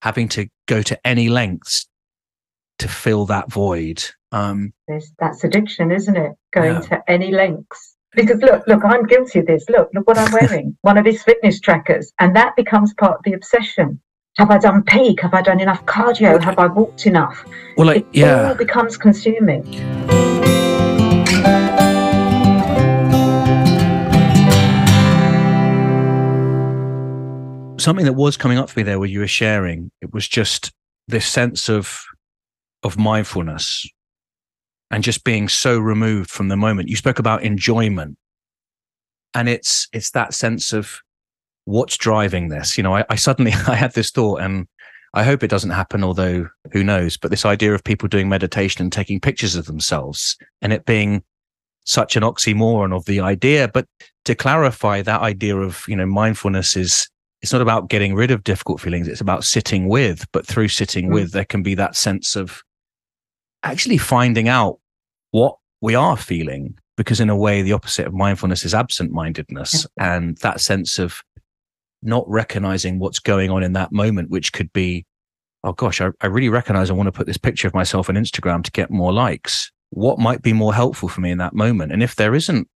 [0.02, 1.88] having to go to any lengths
[2.80, 4.04] to fill that void.
[4.32, 6.34] Um There's, that's addiction, isn't it?
[6.54, 6.82] Going Yeah.
[6.82, 7.96] to any lengths.
[8.16, 9.66] Because look, look, I'm guilty of this.
[9.70, 10.78] Look, look what I'm wearing.
[10.82, 12.14] One of these fitness trackers.
[12.20, 14.00] And that becomes part of the obsession.
[14.38, 15.22] Have I done peak?
[15.22, 16.42] Have I done enough cardio?
[16.44, 17.44] Have I walked enough?
[17.78, 18.50] well like it yeah.
[18.50, 19.64] all becomes consuming.
[27.84, 30.72] Something that was coming up for me there where you were sharing it was just
[31.08, 32.02] this sense of
[32.84, 33.88] of mindfulness
[34.92, 36.90] and just being so removed from the moment.
[36.90, 38.18] You spoke about enjoyment
[39.34, 41.02] and it's it's that sense of
[41.66, 42.78] what's driving this.
[42.78, 44.68] You know i, I suddenly i had this thought and
[45.14, 48.82] i hope it doesn't happen although who knows but this idea of people doing meditation
[48.82, 51.24] and taking pictures of themselves and it being
[51.86, 53.68] such an oxymoron of the idea.
[53.68, 53.88] But
[54.26, 57.10] to clarify that idea of you know mindfulness is
[57.44, 61.10] it's not about getting rid of difficult feelings it's about sitting with but through sitting
[61.10, 61.14] Mm.
[61.14, 62.64] with there can be that sense of
[63.64, 64.80] actually finding out
[65.32, 70.38] what we are feeling because in a way the opposite of mindfulness is absent-mindedness and
[70.38, 71.22] that sense of
[72.02, 75.06] not recognizing what's going on in that moment which could be
[75.64, 78.16] oh gosh I, I really recognize i want to put this picture of myself on
[78.16, 79.72] instagram to get more likes.
[79.92, 81.92] What might be more helpful for me in that moment?
[81.92, 82.68] And if there isn't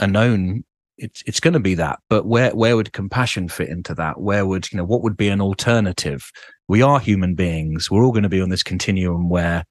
[0.00, 0.64] a known
[0.96, 4.20] it's it's going to be that but where where would compassion fit into that?
[4.20, 6.30] Where would you know what would be an alternative?
[6.68, 7.90] We are human beings.
[7.90, 9.64] We're all going to be on this continuum where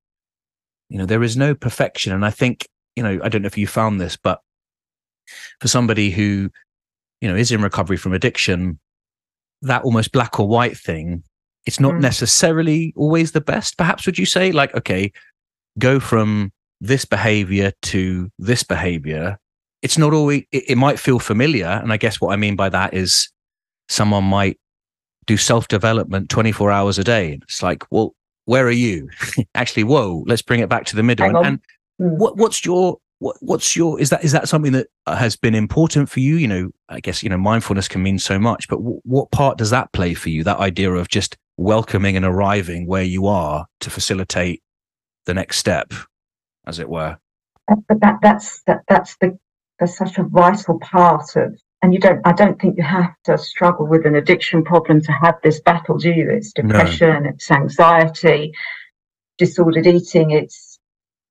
[0.90, 2.14] you know there is no perfection.
[2.14, 4.40] And i think you know i don't know if you found this but
[5.60, 6.50] for somebody who
[7.22, 8.80] you know is in recovery from addiction
[9.62, 11.24] that almost black or white thing
[11.66, 12.02] it's not mm.
[12.02, 14.52] necessarily always the best perhaps would you say?
[14.52, 15.12] Like okay
[15.80, 16.52] go from
[16.82, 19.40] this behavior to this behavior
[19.84, 22.70] it's not always it, it might feel familiar and i guess what i mean by
[22.70, 23.30] that is
[23.90, 24.58] someone might
[25.26, 27.40] do self-development 24 hours a day.
[27.44, 28.16] It's like well
[28.46, 29.10] where are you?
[29.56, 31.26] Actually whoa let's bring it back to the middle.
[31.38, 31.60] And, and
[31.98, 36.10] what, what's your what, what's your is that is that something that has been important
[36.10, 36.36] for you?
[36.36, 39.58] You know i guess you know mindfulness can mean so much but w- what part
[39.58, 40.44] does that play for you?
[40.44, 44.62] That idea of just welcoming and arriving where you are to facilitate
[45.26, 45.94] the next step
[46.66, 47.18] as it were.
[47.68, 49.38] But that that's that, that's the
[49.88, 53.86] such a vital part of and you don't i don't think you have to struggle
[53.86, 57.30] with an addiction problem to have this battle do you it's depression no.
[57.30, 58.52] it's anxiety
[59.38, 60.80] disordered eating it's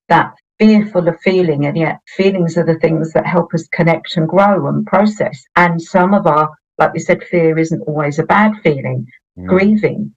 [0.09, 4.29] that fearful of feeling and yet feelings are the things that help us connect and
[4.29, 8.53] grow and process and some of our like we said fear isn't always a bad
[8.63, 9.07] feeling
[9.39, 9.47] mm.
[9.47, 10.15] grieving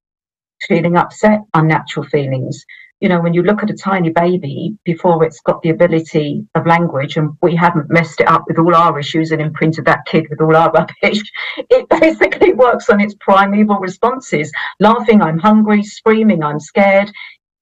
[0.67, 2.63] feeling upset unnatural feelings
[3.05, 6.65] you know, when you look at a tiny baby before it's got the ability of
[6.65, 10.25] language, and we haven't messed it up with all our issues and imprinted that kid
[10.27, 10.71] with all our
[11.03, 11.21] rubbish,
[11.55, 17.11] it basically works on its primeval responses laughing, I'm hungry, screaming, I'm scared.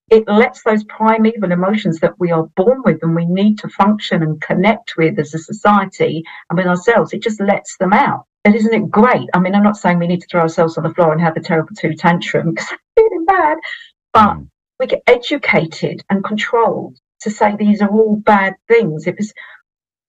[0.09, 4.23] It lets those primeval emotions that we are born with and we need to function
[4.23, 8.27] and connect with as a society and with ourselves, it just lets them out.
[8.45, 9.27] And isn't it great?
[9.33, 11.35] I mean, I'm not saying we need to throw ourselves on the floor and have
[11.35, 13.57] a terrible two tantrum because I'm feeling bad,
[14.13, 14.47] but mm
[14.83, 19.07] we get educated and controlled to say these are all bad things.
[19.07, 19.33] It was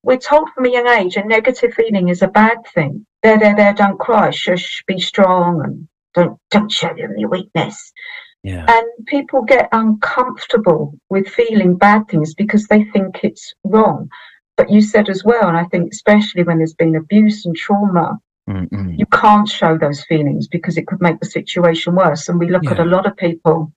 [0.02, 3.06] we're told from a young age a negative feeling is a bad thing.
[3.22, 7.92] There, there, there, don't cry, shush, be strong and don't don't show them your weakness.
[8.42, 8.66] Yeah.
[8.68, 14.10] And people get uncomfortable with feeling bad things because they think it's wrong.
[14.56, 18.18] But you said as well, and I think especially when there's been abuse and trauma,
[18.48, 18.98] Mm-mm.
[18.98, 22.28] you can't show those feelings because it could make the situation worse.
[22.28, 22.72] And we look yeah.
[22.72, 23.72] at a lot of people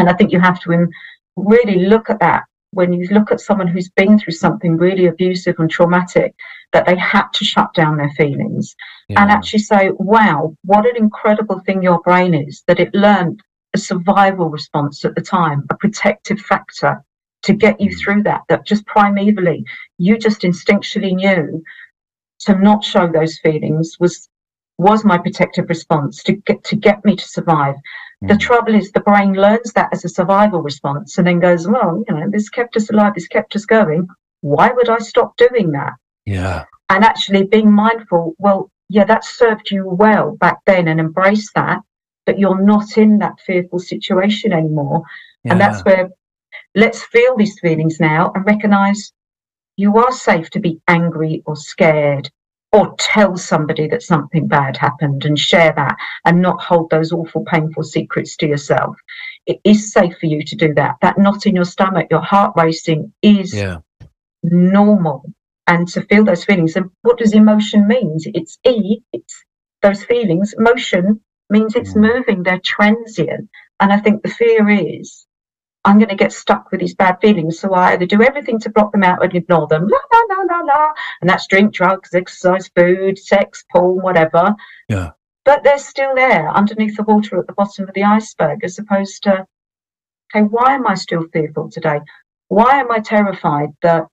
[0.00, 0.88] and I think you have to
[1.36, 5.56] really look at that when you look at someone who's been through something really abusive
[5.58, 6.34] and traumatic,
[6.72, 8.76] that they had to shut down their feelings
[9.08, 9.20] yeah.
[9.20, 13.40] and actually say, wow, what an incredible thing your brain is, that it learned
[13.74, 17.04] a survival response at the time, a protective factor
[17.42, 17.98] to get you mm.
[17.98, 19.64] through that, that just primevally
[19.98, 21.62] you just instinctually knew
[22.40, 24.28] to not show those feelings was
[24.78, 27.74] was my protective response to get to get me to survive
[28.22, 28.40] the mm.
[28.40, 32.14] trouble is the brain learns that as a survival response and then goes, well, you
[32.14, 34.08] know, this kept us alive, this kept us going.
[34.42, 35.94] Why would I stop doing that?
[36.26, 36.64] Yeah.
[36.90, 41.80] And actually being mindful, well, yeah, that served you well back then and embrace that,
[42.26, 45.02] but you're not in that fearful situation anymore.
[45.44, 45.52] Yeah.
[45.52, 46.10] And that's where
[46.74, 49.12] let's feel these feelings now and recognize
[49.76, 52.30] you are safe to be angry or scared
[52.72, 57.44] or tell somebody that something bad happened and share that and not hold those awful,
[57.44, 58.96] painful secrets to yourself.
[59.46, 60.96] It is safe for you to do that.
[61.02, 63.78] That knot in your stomach, your heart racing is yeah.
[64.42, 65.24] normal.
[65.66, 66.74] And to feel those feelings.
[66.76, 68.16] And what does emotion mean?
[68.24, 69.44] It's E, it's
[69.82, 70.54] those feelings.
[70.58, 72.14] Motion means it's mm.
[72.14, 73.48] moving, they're transient.
[73.80, 75.26] And I think the fear is
[75.84, 77.58] I'm going to get stuck with these bad feelings.
[77.58, 80.42] So I either do everything to block them out and ignore them, la, la, la,
[80.42, 84.54] la, la, and that's drink, drugs, exercise, food, sex, porn, whatever.
[84.88, 85.10] Yeah.
[85.44, 89.22] But they're still there underneath the water at the bottom of the iceberg, as opposed
[89.22, 89.46] to,
[90.34, 92.00] okay, why am I still fearful today?
[92.48, 94.06] Why am I terrified that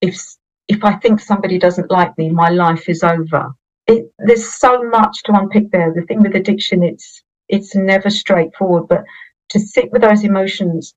[0.00, 0.20] if
[0.68, 3.52] if I think somebody doesn't like me, my life is over?
[3.86, 5.92] It, there's so much to unpick there.
[5.92, 9.04] The thing with addiction, it's it's never straightforward, but
[9.50, 10.94] to sit with those emotions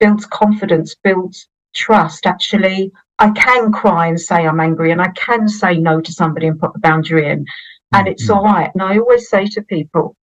[0.00, 2.26] builds confidence, builds trust.
[2.26, 6.48] Actually, I can cry and say I'm angry, and I can say no to somebody
[6.48, 7.46] and put the boundary in,
[7.92, 8.32] and it's mm-hmm.
[8.32, 8.70] all right.
[8.74, 10.16] And I always say to people,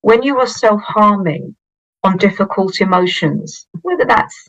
[0.00, 1.54] when you are self harming
[2.02, 4.48] on difficult emotions, whether that's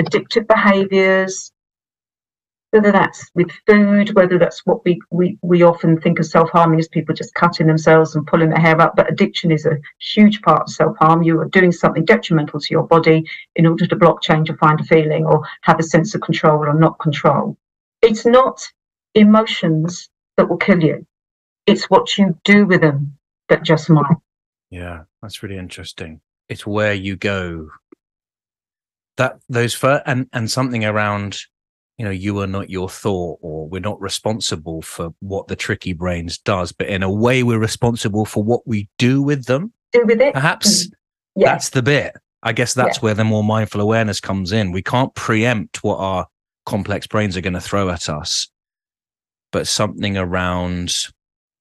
[0.00, 1.52] addictive behaviors,
[2.74, 6.80] whether that's with food, whether that's what we, we, we often think of self harming
[6.80, 8.96] as people just cutting themselves and pulling their hair up.
[8.96, 11.22] But addiction is a huge part of self harm.
[11.22, 14.80] You are doing something detrimental to your body in order to block change or find
[14.80, 17.56] a feeling or have a sense of control or not control.
[18.02, 18.60] it's not
[19.14, 21.06] emotions that will kill you.
[21.66, 23.16] It's what you do with them
[23.48, 24.16] that just might.
[24.70, 26.20] Yeah, that's really interesting.
[26.48, 27.70] It's where you go.
[29.16, 31.38] That those first and and something around,
[31.98, 35.92] you know, you are not your thought, or we're not responsible for what the tricky
[35.92, 39.72] brains does, but in a way, we're responsible for what we do with them.
[39.92, 40.34] Do with it.
[40.34, 40.90] Perhaps mm.
[41.36, 41.52] yeah.
[41.52, 42.16] that's the bit.
[42.42, 43.02] I guess that's yeah.
[43.02, 44.72] where the more mindful awareness comes in.
[44.72, 46.26] We can't preempt what our
[46.66, 48.48] complex brains are going to throw at us,
[49.52, 50.94] but something around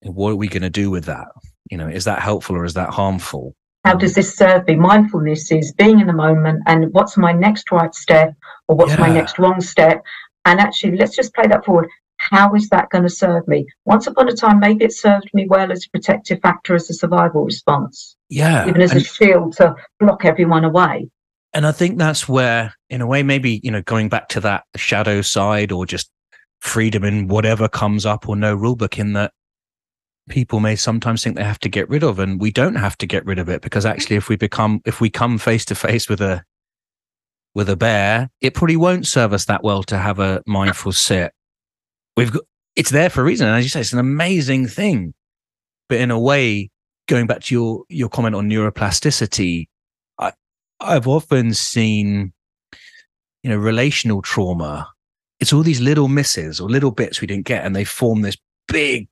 [0.01, 1.27] what are we going to do with that?
[1.69, 3.55] You know, is that helpful or is that harmful?
[3.86, 4.75] How does this serve me?
[4.75, 8.34] Mindfulness is being in the moment and what's my next right step
[8.67, 9.01] or what's yeah.
[9.01, 10.03] my next wrong step?
[10.45, 11.89] And actually, let's just play that forward.
[12.17, 13.65] How is that going to serve me?
[13.85, 16.93] Once upon a time, maybe it served me well as a protective factor, as a
[16.93, 18.15] survival response.
[18.29, 18.67] Yeah.
[18.67, 21.09] Even as and, a shield to block everyone away.
[21.53, 24.63] And I think that's where, in a way, maybe, you know, going back to that
[24.75, 26.09] shadow side or just
[26.61, 29.33] freedom in whatever comes up or no rulebook in that
[30.29, 33.05] people may sometimes think they have to get rid of and we don't have to
[33.05, 33.93] get rid of it because mm-hmm.
[33.93, 36.41] actually if we become if we come face to face with a
[37.56, 41.32] with a bear it probably won't serve us that well to have a mindful sit.
[42.18, 42.43] We've got
[42.76, 45.14] it's there for a reason and as you say it's an amazing thing.
[45.89, 46.70] But in a way
[47.08, 49.68] going back to your your comment on neuroplasticity
[50.18, 50.32] i
[50.80, 52.32] i've often seen
[53.43, 54.89] you know relational trauma.
[55.39, 58.38] It's all these little misses or little bits we didn't get and they form this
[58.68, 59.08] big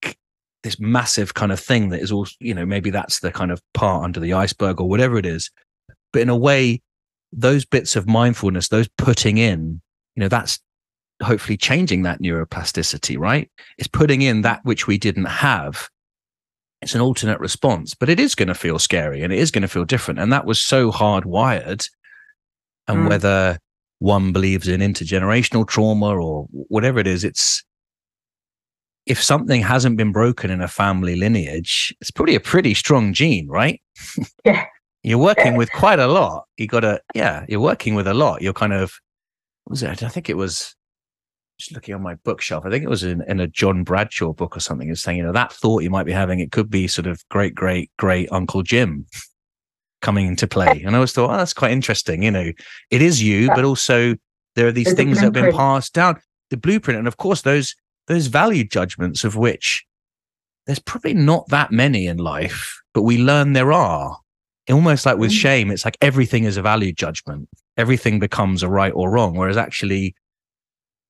[0.63, 3.61] this massive kind of thing that is all you know maybe that's the kind of
[3.73, 5.51] part under the iceberg or whatever it is.
[6.13, 6.81] But in a way
[7.31, 9.81] those bits of mindfulness those putting in
[10.15, 10.59] you know that's
[11.23, 15.89] hopefully changing that neuroplasticity right it's putting in that which we didn't have
[16.81, 19.61] it's an alternate response but it is going to feel scary and it is going
[19.61, 21.87] to feel different and that was so hardwired
[22.87, 23.09] and mm.
[23.09, 23.57] whether
[23.99, 27.63] one believes in intergenerational trauma or whatever it is it's
[29.05, 33.47] if something hasn't been broken in a family lineage, it's probably a pretty strong gene,
[33.47, 33.81] right?
[34.45, 34.65] Yeah.
[35.03, 35.57] You're working yeah.
[35.57, 36.45] with quite a lot.
[36.57, 38.41] You got to, yeah, you're working with a lot.
[38.41, 38.93] You're kind of,
[39.67, 40.03] was it?
[40.03, 40.75] I think it was
[41.59, 42.65] just looking on my bookshelf.
[42.65, 44.89] I think it was in, in a John Bradshaw book or something.
[44.89, 47.23] It's saying, you know, that thought you might be having, it could be sort of
[47.29, 49.05] great, great, great Uncle Jim
[50.01, 50.81] coming into play.
[50.85, 52.23] And I always thought, oh, that's quite interesting.
[52.23, 52.51] You know,
[52.89, 54.15] it is you, but also
[54.55, 56.19] there are these There's things that have been passed down.
[56.49, 57.75] The blueprint, and of course, those
[58.07, 59.85] those value judgments of which
[60.65, 64.17] there's probably not that many in life, but we learn there are.
[64.69, 65.39] Almost like with mm.
[65.39, 67.49] shame, it's like everything is a value judgment.
[67.77, 69.35] Everything becomes a right or wrong.
[69.35, 70.15] Whereas actually,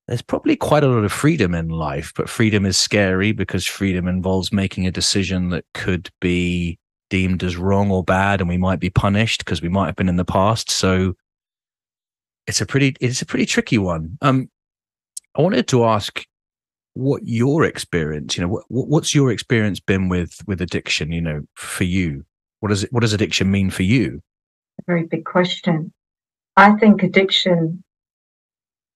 [0.07, 4.07] there's probably quite a lot of freedom in life, but freedom is scary because freedom
[4.07, 6.79] involves making a decision that could be
[7.09, 10.09] deemed as wrong or bad, and we might be punished because we might have been
[10.09, 10.71] in the past.
[10.71, 11.13] So
[12.47, 14.17] it's a pretty it's a pretty tricky one.
[14.21, 14.49] Um,
[15.35, 16.25] I wanted to ask
[16.93, 21.41] what your experience you know what, what's your experience been with with addiction you know
[21.55, 22.25] for you
[22.61, 24.21] what does it what does addiction mean for you?
[24.79, 25.91] A very big question.
[26.55, 27.83] I think addiction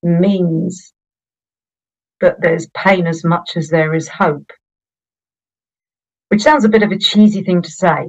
[0.01, 0.93] means
[2.22, 4.51] that there's pain as much as there is hope
[6.30, 8.07] which sounds a bit of a cheesy thing to say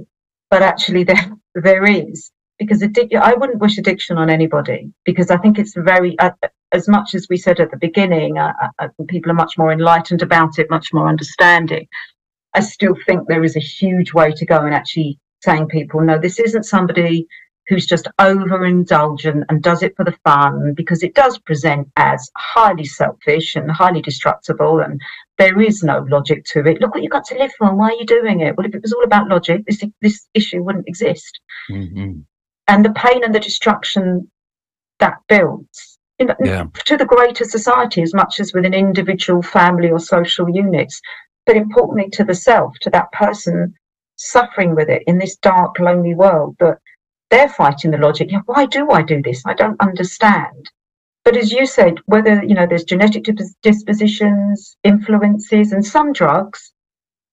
[0.51, 5.37] but actually there there is because addiction i wouldn't wish addiction on anybody because i
[5.39, 6.31] think it's very uh,
[6.73, 9.73] as much as we said at the beginning uh, uh, uh, people are much more
[9.73, 11.87] enlightened about it much more understanding
[12.55, 16.19] i still think there is a huge way to go in actually saying people no
[16.19, 17.27] this isn't somebody
[17.69, 22.85] who's just overindulgent and does it for the fun because it does present as highly
[22.85, 25.01] selfish and highly destructible and
[25.39, 26.81] there is no logic to it.
[26.81, 27.75] Look what you've got to live for.
[27.75, 28.57] Why are you doing it?
[28.57, 31.41] Well if it was all about logic this this issue wouldn't exist.
[31.71, 32.21] Mm-hmm.
[32.69, 34.31] And the pain and the destruction
[34.99, 36.65] that builds you know, yeah.
[36.87, 41.01] to the greater society as much as within individual family or social units
[41.45, 43.75] but importantly to the self to that person
[44.17, 46.79] suffering with it in this dark lonely world that
[47.31, 50.71] they're fighting the logic yeah, why do i do this i don't understand
[51.25, 53.27] but as you said whether you know there's genetic
[53.63, 56.73] dispositions influences and some drugs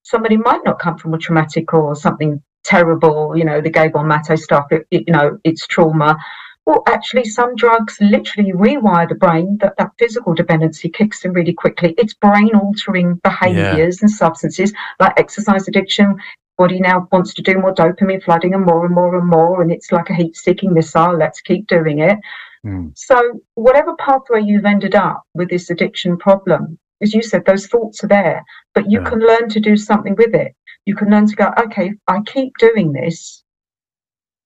[0.03, 4.38] somebody might not come from a traumatic or something terrible, you know, the Gabor Mate
[4.38, 6.17] stuff, it, it, you know, it's trauma.
[6.65, 11.51] Well, actually, some drugs literally rewire the brain that that physical dependency kicks in really
[11.51, 11.93] quickly.
[11.97, 14.05] It's brain altering behaviors yeah.
[14.05, 16.15] and substances like exercise addiction.
[16.58, 19.62] Body now wants to do more dopamine flooding and more and more and more.
[19.62, 21.18] And it's like a heat seeking missile.
[21.18, 22.20] Let's keep doing it.
[22.66, 22.91] Mm.
[22.95, 28.04] So, whatever pathway you've ended up with this addiction problem, as you said, those thoughts
[28.04, 28.43] are there,
[28.74, 29.10] but you yeah.
[29.10, 32.58] can learn to do something with it you can learn to go, okay, I keep
[32.58, 33.43] doing this.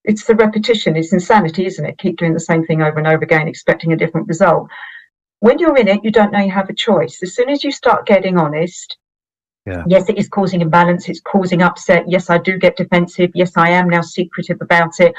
[0.04, 1.98] It's the repetition, it's insanity, isn't it?
[1.98, 4.70] Keep doing the same thing over and over again, expecting a different result.
[5.40, 7.22] when you're in it, you don't know you have a choice.
[7.22, 8.98] As soon as you start getting honest,
[9.68, 9.84] yeah.
[9.88, 12.10] yes, it is causing imbalance, it's causing upset.
[12.10, 13.32] Yes, I do get defensive.
[13.36, 15.14] Yes, I am now secretive about it.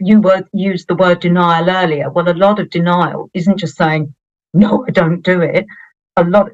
[0.00, 2.10] You were used the word denial earlier.
[2.10, 4.14] Well, a lot of denial isn't just saying,
[4.52, 5.64] no, I don't do it.
[6.16, 6.50] A lot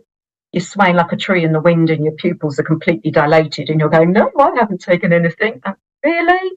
[0.53, 3.81] you're swaying like a tree in the wind and your pupils are completely dilated and
[3.81, 5.61] you're going, No, I haven't taken anything.
[6.05, 6.53] Really?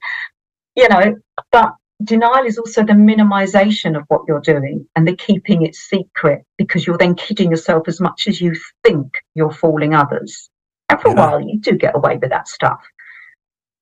[0.76, 1.16] You know,
[1.50, 1.74] but
[2.04, 6.86] denial is also the minimization of what you're doing and the keeping it secret because
[6.86, 10.50] you're then kidding yourself as much as you think you're fooling others.
[10.88, 11.14] And for yeah.
[11.14, 12.80] a while, you do get away with that stuff.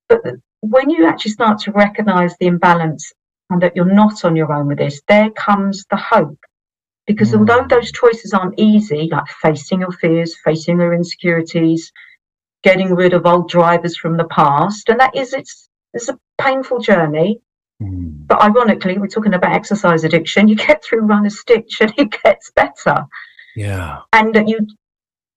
[0.09, 0.23] But
[0.61, 3.13] when you actually start to recognize the imbalance
[3.49, 6.39] and that you're not on your own with this, there comes the hope.
[7.07, 7.39] Because mm.
[7.39, 11.91] although those choices aren't easy, like facing your fears, facing your insecurities,
[12.63, 16.79] getting rid of old drivers from the past, and that is it's it's a painful
[16.79, 17.41] journey
[17.81, 18.27] Mm.
[18.27, 20.49] But ironically, we're talking about exercise addiction.
[20.49, 23.07] You get through run a stitch and it gets better.
[23.57, 24.01] Yeah.
[24.13, 24.67] And that you,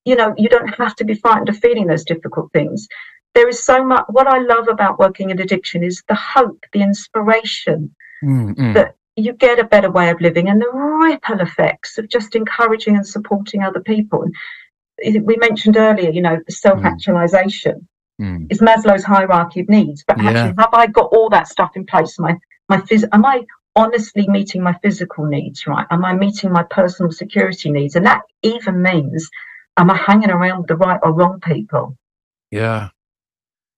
[0.06, 2.88] you know, you don't have to be frightened of feeling those difficult things.
[3.34, 4.06] There is so much.
[4.10, 9.32] What I love about working in addiction is the hope, the inspiration mm that you
[9.32, 13.62] get a better way of living, and the ripple effects of just encouraging and supporting
[13.62, 14.26] other people.
[15.04, 17.88] We mentioned earlier, you know, self-actualization
[18.22, 18.48] mm.
[18.50, 20.04] is Maslow's hierarchy of needs.
[20.08, 20.54] But actually, yeah.
[20.58, 22.18] have I got all that stuff in place?
[22.20, 22.38] My
[22.70, 23.44] my phys- am I
[23.76, 25.66] honestly meeting my physical needs?
[25.68, 25.86] Right?
[25.92, 27.96] Am I meeting my personal security needs?
[27.96, 29.30] And that even means,
[29.78, 31.98] am I hanging around with the right or wrong people?
[32.52, 32.90] Yeah.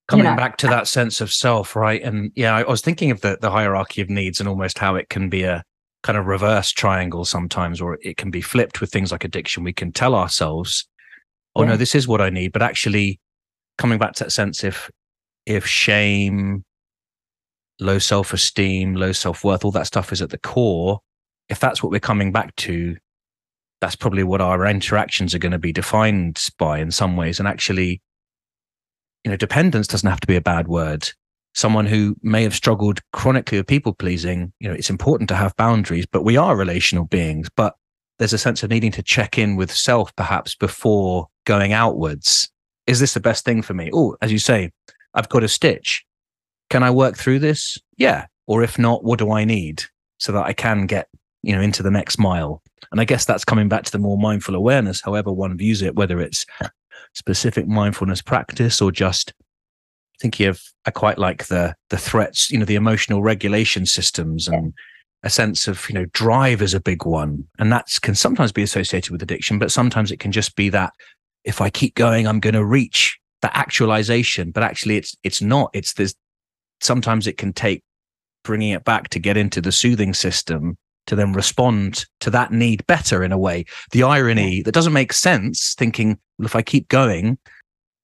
[0.07, 2.01] Coming you know, back to that sense of self, right?
[2.03, 5.09] And yeah, I was thinking of the, the hierarchy of needs and almost how it
[5.09, 5.63] can be a
[6.03, 9.63] kind of reverse triangle sometimes, or it can be flipped with things like addiction.
[9.63, 10.87] We can tell ourselves,
[11.55, 11.69] oh yeah.
[11.69, 12.51] no, this is what I need.
[12.51, 13.19] But actually,
[13.77, 14.89] coming back to that sense if
[15.45, 16.63] if shame
[17.79, 20.99] low self-esteem low self-worth all that stuff is at the core
[21.49, 22.95] if that's what we're coming back to
[23.81, 27.39] that's probably what our interactions are going to be defined by in some ways.
[27.39, 28.01] And actually
[29.23, 31.09] you know dependence doesn't have to be a bad word.
[31.53, 35.55] Someone who may have struggled chronically with people pleasing you know it's important to have
[35.55, 37.47] boundaries but we are relational beings.
[37.55, 37.75] But
[38.17, 42.49] there's a sense of needing to check in with self perhaps before going outwards
[42.87, 43.89] is this the best thing for me?
[43.93, 44.71] Oh, as you say,
[45.13, 46.05] I've got a stitch.
[46.69, 47.77] Can I work through this?
[47.97, 48.25] Yeah.
[48.47, 49.83] Or if not, what do I need
[50.17, 51.07] so that I can get,
[51.41, 52.61] you know, into the next mile?
[52.91, 55.95] And I guess that's coming back to the more mindful awareness, however one views it,
[55.95, 56.45] whether it's
[57.13, 59.33] specific mindfulness practice or just
[60.21, 64.73] thinking of I quite like the the threats, you know, the emotional regulation systems and
[65.23, 67.47] a sense of, you know, drive is a big one.
[67.57, 70.93] And that can sometimes be associated with addiction, but sometimes it can just be that
[71.45, 74.51] if I keep going, I'm going to reach the actualization.
[74.51, 75.69] But actually, it's it's not.
[75.73, 76.15] It's this.
[76.81, 77.81] Sometimes it can take
[78.43, 80.77] bringing it back to get into the soothing system
[81.07, 83.65] to then respond to that need better in a way.
[83.91, 85.73] The irony that doesn't make sense.
[85.75, 87.37] Thinking, well, if I keep going,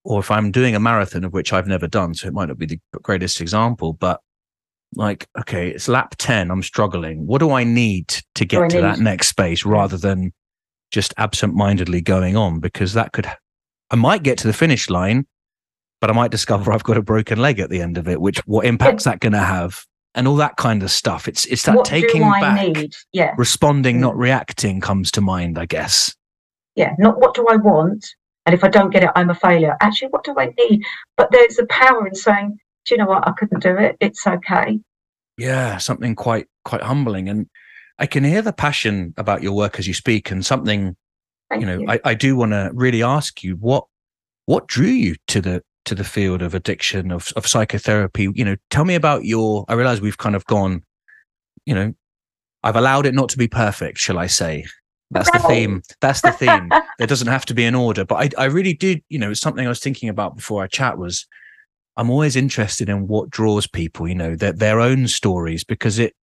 [0.03, 2.57] or if I'm doing a marathon of which I've never done, so it might not
[2.57, 4.21] be the greatest example, but
[4.95, 7.25] like, okay, it's lap 10, I'm struggling.
[7.25, 8.83] What do I need to get to need?
[8.83, 10.33] that next space rather than
[10.91, 13.27] just absent-mindedly going on because that could
[13.91, 15.25] I might get to the finish line,
[15.99, 16.75] but I might discover hmm.
[16.75, 18.21] I've got a broken leg at the end of it.
[18.21, 19.85] Which what impact's that going to have,
[20.15, 21.27] and all that kind of stuff.
[21.27, 22.93] It's it's that what taking back, need?
[23.11, 24.21] yeah, responding, not hmm.
[24.21, 25.59] reacting, comes to mind.
[25.59, 26.15] I guess.
[26.75, 28.05] Yeah, not what do I want,
[28.45, 29.75] and if I don't get it, I'm a failure.
[29.81, 30.83] Actually, what do I need?
[31.17, 33.27] But there's a power in saying, do you know what?
[33.27, 33.97] I couldn't do it.
[33.99, 34.79] It's okay.
[35.37, 37.47] Yeah, something quite quite humbling, and
[38.01, 40.97] I can hear the passion about your work as you speak, and something,
[41.49, 41.85] Thank you know, you.
[41.87, 43.85] I, I do want to really ask you what
[44.47, 48.27] what drew you to the to the field of addiction of of psychotherapy.
[48.33, 49.65] You know, tell me about your.
[49.67, 50.81] I realize we've kind of gone,
[51.65, 51.93] you know,
[52.63, 54.65] I've allowed it not to be perfect, shall I say?
[55.11, 55.83] That's the theme.
[55.99, 56.71] That's the theme.
[56.97, 59.03] there doesn't have to be an order, but I I really did.
[59.09, 61.27] You know, it's something I was thinking about before our chat was.
[61.97, 66.15] I'm always interested in what draws people, you know, their their own stories because it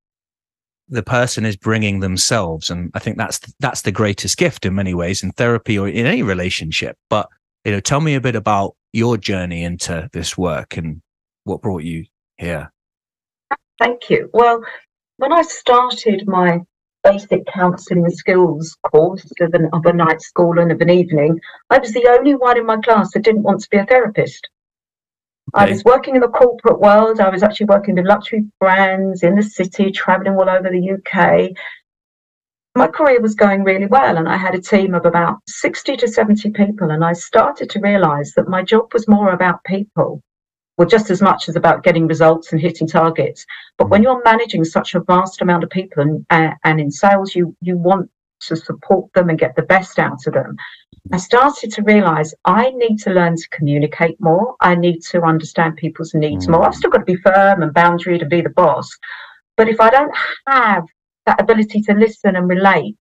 [0.90, 2.70] the person is bringing themselves.
[2.70, 6.06] And i think that's that's the greatest gift in many ways in therapy or in
[6.06, 6.98] any relationship.
[7.10, 7.28] But
[7.66, 11.02] you know tell me a bit about your journey into this work and
[11.44, 12.06] what brought you
[12.38, 12.72] here.
[13.80, 14.30] Thank you.
[14.34, 14.64] Well
[15.18, 16.60] when i started my
[17.04, 21.78] basic counselling skills course of, an, of a night school and of an evening i
[21.78, 24.48] was the only one in my class that didn't want to be a therapist
[25.56, 25.66] Okay.
[25.66, 27.20] I was working in the corporate world.
[27.20, 31.52] I was actually working with luxury brands in the city, traveling all over the UK.
[32.76, 36.08] My career was going really well, and I had a team of about 60 to
[36.08, 36.92] 70 people.
[36.92, 40.22] And I started to realize that my job was more about people,
[40.78, 43.46] well, just as much as about getting results and hitting targets.
[43.78, 44.04] But when mm.
[44.04, 47.78] you're managing such a vast amount of people and, uh, and in sales, you, you
[47.78, 48.12] want
[48.42, 50.56] to support them and get the best out of them,
[51.12, 54.56] I started to realize I need to learn to communicate more.
[54.62, 56.66] I need to understand people's needs more.
[56.66, 58.90] I've still got to be firm and boundary to be the boss.
[59.56, 60.16] But if I don't
[60.48, 60.86] have
[61.26, 63.00] that ability to listen and relate,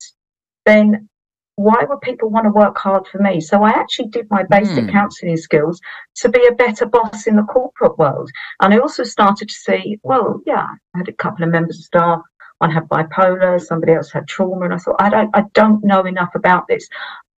[0.65, 1.09] then
[1.57, 3.39] why would people want to work hard for me?
[3.39, 4.91] So I actually did my basic mm.
[4.91, 5.79] counselling skills
[6.15, 8.29] to be a better boss in the corporate world.
[8.59, 11.85] And I also started to see, well, yeah, I had a couple of members of
[11.85, 12.21] staff.
[12.59, 16.05] One had bipolar, somebody else had trauma, and I thought, I don't, I don't know
[16.05, 16.87] enough about this.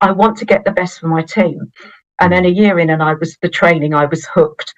[0.01, 1.73] I want to get the best for my team.
[2.21, 4.73] And then a year in, and I was the training, I was hooked.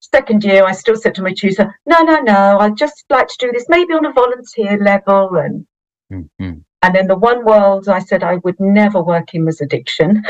[0.00, 3.36] Second year, I still said to my tutor, no, no, no, I'd just like to
[3.38, 5.36] do this maybe on a volunteer level.
[5.36, 5.66] And
[6.12, 6.58] mm-hmm.
[6.82, 10.22] and then the one world I said I would never work in was addiction.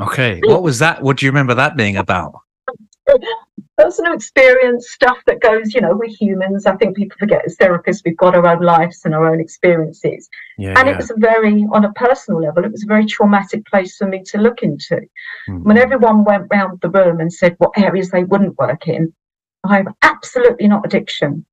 [0.00, 0.40] okay.
[0.44, 1.02] What was that?
[1.02, 2.34] What do you remember that being about?
[3.76, 6.66] personal experience stuff that goes, you know, we're humans.
[6.66, 10.28] I think people forget as therapists, we've got our own lives and our own experiences.
[10.58, 10.94] Yeah, and yeah.
[10.94, 14.06] it was a very, on a personal level, it was a very traumatic place for
[14.06, 14.96] me to look into.
[15.48, 15.62] Mm-hmm.
[15.62, 19.12] When everyone went round the room and said what areas they wouldn't work in,
[19.64, 21.44] I'm absolutely not addiction.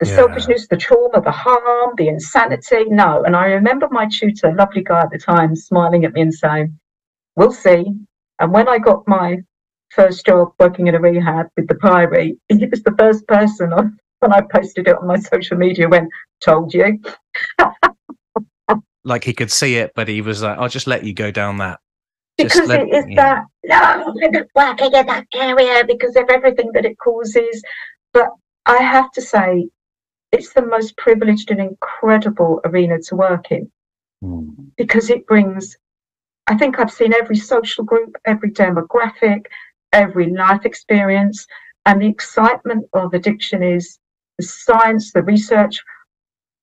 [0.00, 0.16] The yeah.
[0.16, 3.22] selfishness, the trauma, the harm, the insanity, no.
[3.24, 6.78] And I remember my tutor, lovely guy at the time, smiling at me and saying,
[7.34, 7.84] We'll see.
[8.38, 9.38] And when I got my
[9.90, 13.98] first job working in a rehab with the Priory, he was the first person on,
[14.20, 16.08] when I posted it on my social media when
[16.44, 17.00] told you.
[19.04, 21.58] like he could see it, but he was like, I'll just let you go down
[21.58, 21.80] that.
[22.36, 23.14] Because let, it is yeah.
[23.16, 27.62] that, no, I'm not working in that area because of everything that it causes.
[28.12, 28.28] But
[28.66, 29.68] I have to say,
[30.32, 33.70] it's the most privileged and incredible arena to work in
[34.22, 34.54] mm.
[34.76, 35.76] because it brings
[36.48, 39.46] I think I've seen every social group, every demographic,
[39.92, 41.46] every life experience.
[41.84, 43.98] And the excitement of addiction is
[44.38, 45.82] the science, the research,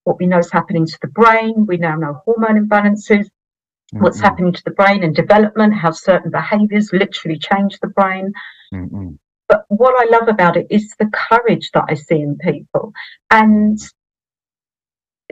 [0.03, 1.65] what we know is happening to the brain.
[1.65, 4.01] We now know hormone imbalances, mm-hmm.
[4.01, 8.34] what's happening to the brain and development, how certain behaviors literally change the brain.
[8.74, 9.11] Mm-hmm.
[9.47, 12.93] But what I love about it is the courage that I see in people.
[13.30, 13.80] And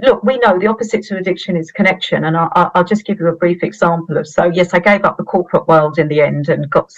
[0.02, 2.26] look, we know the opposite to addiction is connection.
[2.26, 5.18] And I'll, I'll, just give you a brief example of so, yes, I gave up
[5.18, 6.92] the corporate world in the end and got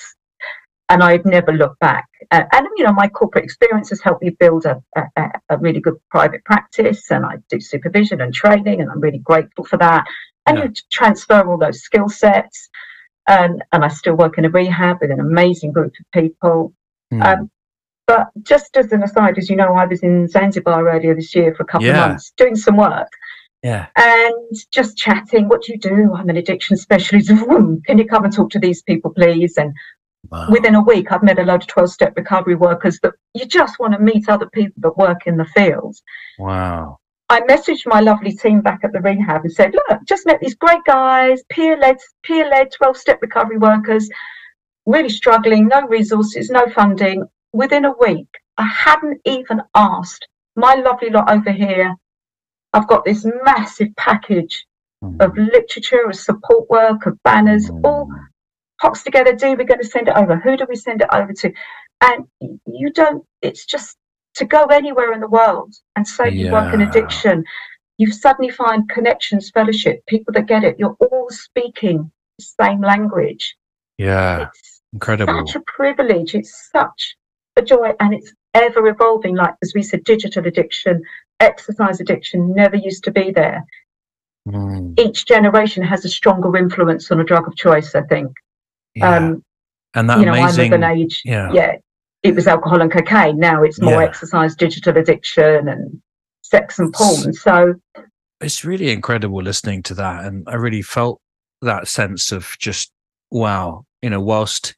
[0.89, 2.07] and I've never looked back.
[2.31, 5.79] Uh, and you know, my corporate experience has helped me build a, a, a, really
[5.79, 10.05] good private practice, and I do supervision and training, and I'm really grateful for that.
[10.45, 10.65] And yeah.
[10.65, 12.69] you transfer all those skill sets,
[13.27, 16.73] and and I still work in a rehab with an amazing group of people.
[17.13, 17.23] Mm.
[17.23, 17.51] Um,
[18.05, 21.55] but just as an aside, as you know, I was in Zanzibar earlier this year
[21.55, 22.03] for a couple yeah.
[22.03, 23.07] of months doing some work.
[23.63, 23.87] Yeah.
[23.95, 26.13] And just chatting, what do you do?
[26.13, 27.29] I'm an addiction specialist.
[27.85, 29.57] Can you come and talk to these people, please?
[29.57, 29.73] And
[30.29, 30.47] Wow.
[30.49, 33.79] Within a week, I've met a load of 12 step recovery workers that you just
[33.79, 35.95] want to meet other people that work in the field.
[36.39, 36.99] Wow.
[37.29, 40.55] I messaged my lovely team back at the rehab and said, Look, just met these
[40.55, 44.09] great guys, peer led, peer led 12 step recovery workers,
[44.85, 47.25] really struggling, no resources, no funding.
[47.51, 51.95] Within a week, I hadn't even asked my lovely lot over here.
[52.73, 54.65] I've got this massive package
[55.03, 55.19] mm.
[55.23, 57.81] of literature, of support work, of banners, mm.
[57.83, 58.09] all
[58.83, 60.35] pops together, do we're going to send it over?
[60.35, 61.53] Who do we send it over to?
[62.01, 62.27] And
[62.65, 63.97] you don't, it's just
[64.35, 66.45] to go anywhere in the world and say yeah.
[66.45, 67.45] you work in addiction,
[67.97, 70.75] you suddenly find connections, fellowship, people that get it.
[70.77, 73.55] You're all speaking the same language.
[73.97, 74.47] Yeah.
[74.49, 75.47] It's incredible.
[75.47, 76.35] Such a privilege.
[76.35, 77.15] It's such
[77.55, 77.93] a joy.
[78.01, 79.35] And it's ever evolving.
[79.35, 81.01] Like, as we said, digital addiction,
[81.39, 83.63] exercise addiction never used to be there.
[84.49, 84.99] Mm.
[84.99, 88.33] Each generation has a stronger influence on a drug of choice, I think.
[88.95, 89.15] Yeah.
[89.15, 89.43] Um,
[89.93, 91.21] and that you know, amazing, I'm of an age.
[91.25, 91.51] Yeah.
[91.53, 91.75] yeah,
[92.23, 93.37] it was alcohol and cocaine.
[93.37, 94.07] Now it's more yeah.
[94.07, 96.01] exercise, digital addiction, and
[96.41, 97.33] sex and porn.
[97.33, 97.75] So
[98.41, 101.21] it's really incredible listening to that, and I really felt
[101.61, 102.91] that sense of just
[103.31, 103.85] wow.
[104.01, 104.75] You know, whilst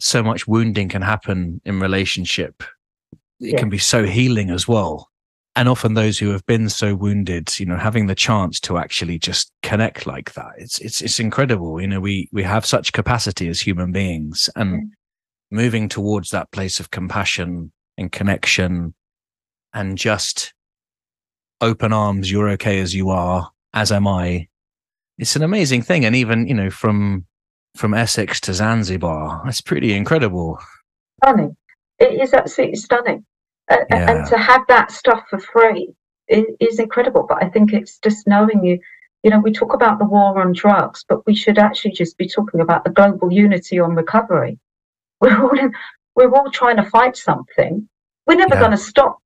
[0.00, 2.62] so much wounding can happen in relationship,
[3.40, 3.58] it yeah.
[3.58, 5.08] can be so healing as well
[5.58, 9.18] and often those who have been so wounded you know having the chance to actually
[9.18, 11.80] just connect like that it's it's it's incredible.
[11.80, 14.88] You know we we have such capacity as human beings and mm.
[15.50, 18.94] moving towards that place of compassion and connection
[19.74, 20.54] and just
[21.60, 24.46] open arms you're okay as you are as am i
[25.18, 26.04] it's an amazing thing.
[26.04, 27.26] And even you know from
[27.74, 30.60] from essex to zanzibar it's pretty incredible.
[31.24, 31.56] Stunning.
[31.98, 33.26] It is absolutely stunning
[33.70, 34.10] yeah.
[34.10, 35.92] and to have that stuff for free
[36.28, 37.26] is, is incredible.
[37.28, 38.78] But I think it's just knowing you.
[39.24, 42.28] You know, we talk about the war on drugs, but we should actually just be
[42.28, 44.60] talking about the global unity on recovery.
[45.20, 45.72] We're all in,
[46.14, 47.88] we're all trying to fight something.
[48.26, 48.60] We're never yeah.
[48.60, 49.18] going to stop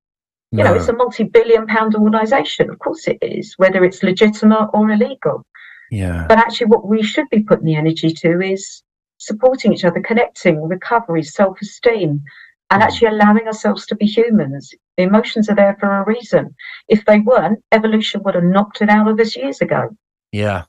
[0.51, 2.71] You know, it's a multi billion pound organisation.
[2.71, 5.45] Of course it is, whether it's legitimate or illegal.
[5.91, 6.27] Yeah.
[6.29, 8.83] But actually, what we should be putting the energy to is
[9.19, 12.23] supporting each other, connecting, recovery, self esteem,
[12.73, 12.87] and Mm.
[12.87, 14.73] actually allowing ourselves to be humans.
[14.97, 16.55] The emotions are there for a reason.
[16.89, 19.91] If they weren't, evolution would have knocked it out of us years ago.
[20.33, 20.65] Yeah.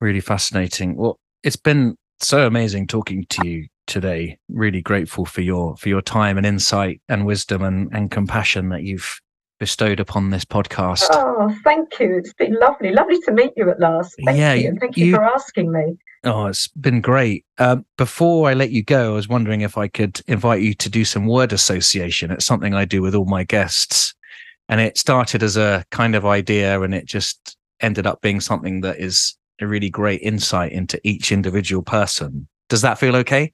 [0.00, 0.96] Really fascinating.
[0.96, 4.38] Well, it's been so amazing talking to you today.
[4.48, 8.82] Really grateful for your for your time and insight and wisdom and, and compassion that
[8.82, 9.20] you've
[9.58, 11.06] bestowed upon this podcast.
[11.12, 12.16] Oh, thank you.
[12.18, 12.92] It's been lovely.
[12.92, 14.14] Lovely to meet you at last.
[14.24, 14.68] Thank Yeah, you.
[14.68, 15.96] And thank you, you- for asking me.
[16.22, 17.46] Oh, it's been great.
[17.58, 20.90] Um, before I let you go, I was wondering if I could invite you to
[20.90, 22.30] do some word association.
[22.30, 24.14] It's something I do with all my guests.
[24.68, 28.82] And it started as a kind of idea and it just ended up being something
[28.82, 32.46] that is a really great insight into each individual person.
[32.68, 33.52] Does that feel okay?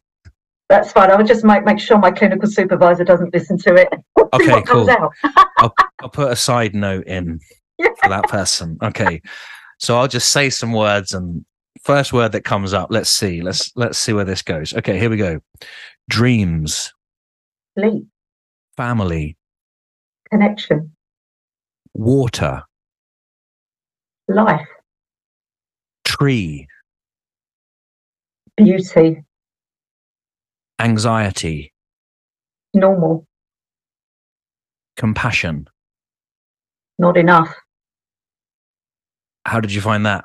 [0.68, 1.10] That's fine.
[1.10, 3.88] I would just make, make sure my clinical supervisor doesn't listen to it.
[4.32, 4.90] Okay, cool.
[5.58, 7.38] I'll, I'll put a side note in
[7.78, 8.76] for that person.
[8.82, 9.22] Okay.
[9.78, 11.44] So I'll just say some words and
[11.86, 12.88] first word that comes up.
[12.90, 13.40] Let's see.
[13.40, 14.74] Let's let's see where this goes.
[14.74, 15.38] Okay, here we go.
[16.10, 16.92] Dreams,
[17.78, 18.04] Sleep,
[18.76, 19.36] family,
[20.30, 20.92] connection,
[21.94, 22.62] water,
[24.28, 24.66] life,
[26.04, 26.66] tree,
[28.56, 29.22] beauty,
[30.80, 31.72] anxiety,
[32.74, 33.26] normal,
[34.96, 35.68] compassion.
[36.98, 37.54] not enough.
[39.44, 40.24] How did you find that?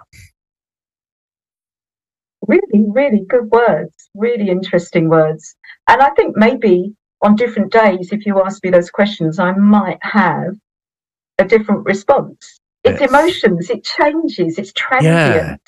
[2.51, 5.55] Really, really good words, really interesting words.
[5.87, 9.99] And I think maybe on different days, if you ask me those questions, I might
[10.01, 10.55] have
[11.37, 12.59] a different response.
[12.83, 13.09] It's Yes.
[13.09, 15.61] emotions, it changes, it's transient.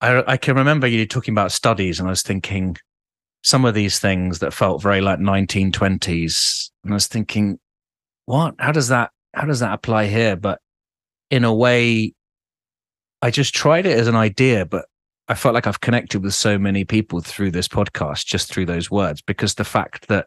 [0.00, 2.76] I, I can remember you talking about studies, and I was thinking
[3.42, 7.58] some of these things that felt very like 1920s, and I was thinking,
[8.26, 8.54] what?
[8.58, 9.10] How does that?
[9.34, 10.36] How does that apply here?
[10.36, 10.60] But
[11.30, 12.14] in a way,
[13.20, 14.86] I just tried it as an idea, but
[15.28, 18.90] I felt like I've connected with so many people through this podcast, just through those
[18.90, 20.26] words, because the fact that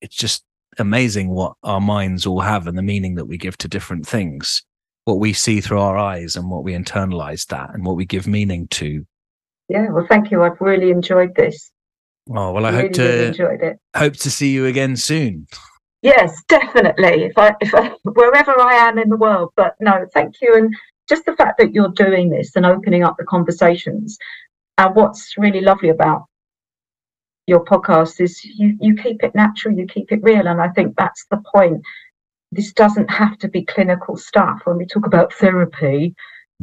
[0.00, 0.44] it's just
[0.78, 4.62] amazing what our minds all have and the meaning that we give to different things
[5.04, 8.26] what we see through our eyes and what we internalize that and what we give
[8.26, 9.06] meaning to.
[9.68, 10.42] Yeah, well, thank you.
[10.42, 11.70] I've really enjoyed this.
[12.30, 13.78] Oh well, I really, hope really to enjoyed it.
[13.94, 15.46] hope to see you again soon.
[16.00, 17.24] Yes, definitely.
[17.24, 20.54] If I, if I, wherever I am in the world, but no, thank you.
[20.54, 20.74] And
[21.08, 24.18] just the fact that you're doing this and opening up the conversations.
[24.78, 26.24] And what's really lovely about
[27.46, 30.46] your podcast is you, you keep it natural, you keep it real.
[30.46, 31.82] And I think that's the point.
[32.52, 34.60] This doesn't have to be clinical stuff.
[34.64, 36.14] When we talk about therapy,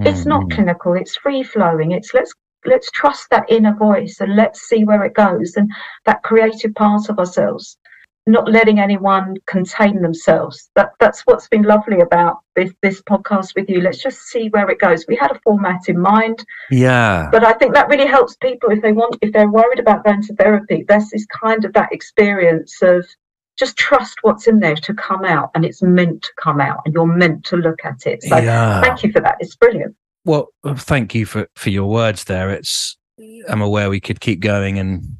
[0.05, 0.51] it's not Mhm.
[0.51, 1.91] clinical, it's free flowing.
[1.91, 2.33] It's let's
[2.65, 5.69] let's trust that inner voice and let's see where it goes and
[6.05, 7.77] that creative part of ourselves
[8.27, 10.69] not letting anyone contain themselves.
[10.75, 13.81] That that's what's been lovely about this this podcast with you.
[13.81, 15.05] Let's just see where it goes.
[15.07, 18.81] We had a format in mind, Yeah, but I think that really helps people if
[18.81, 20.85] they want if they're worried about going to therapy.
[20.87, 23.05] This is kind of that experience of
[23.57, 26.93] just trust what's in there to come out and it's meant to come out and
[26.93, 28.23] you're meant to look at it.
[28.23, 28.81] So yeah.
[28.81, 29.35] thank you for that.
[29.39, 29.95] It's brilliant.
[30.25, 32.51] Well, thank you for for your words there.
[32.51, 32.97] It's
[33.49, 35.17] I'm aware we could keep going and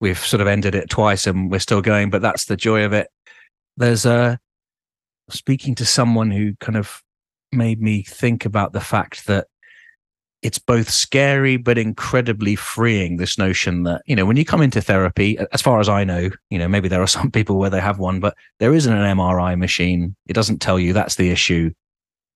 [0.00, 2.92] we've sort of ended it twice and we're still going, but that's the joy of
[2.92, 3.08] it.
[3.76, 4.38] There's a
[5.28, 7.02] speaking to someone who kind of
[7.52, 9.46] made me think about the fact that
[10.42, 14.80] it's both scary but incredibly freeing this notion that you know when you come into
[14.80, 17.80] therapy as far as i know you know maybe there are some people where they
[17.80, 20.14] have one but there isn't an mri machine.
[20.26, 21.72] It doesn't tell you that's the issue.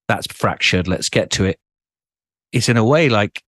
[0.08, 0.86] That's fractured.
[0.86, 1.58] Let's get to it.
[2.52, 3.42] It's in a way like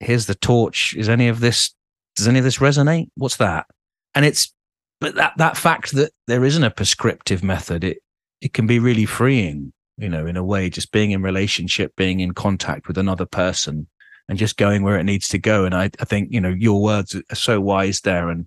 [0.00, 0.94] here's the torch.
[0.96, 1.74] Is any of this
[2.16, 3.08] does any of this resonate?
[3.16, 3.66] What's that?
[4.14, 4.52] And it's
[5.00, 7.98] but that that fact that there isn't a prescriptive method it
[8.40, 12.20] it can be really freeing you know in a way just being in relationship being
[12.20, 13.86] in contact with another person
[14.28, 15.64] and just going where it needs to go.
[15.64, 18.46] And i, I think you know your words are so wise there and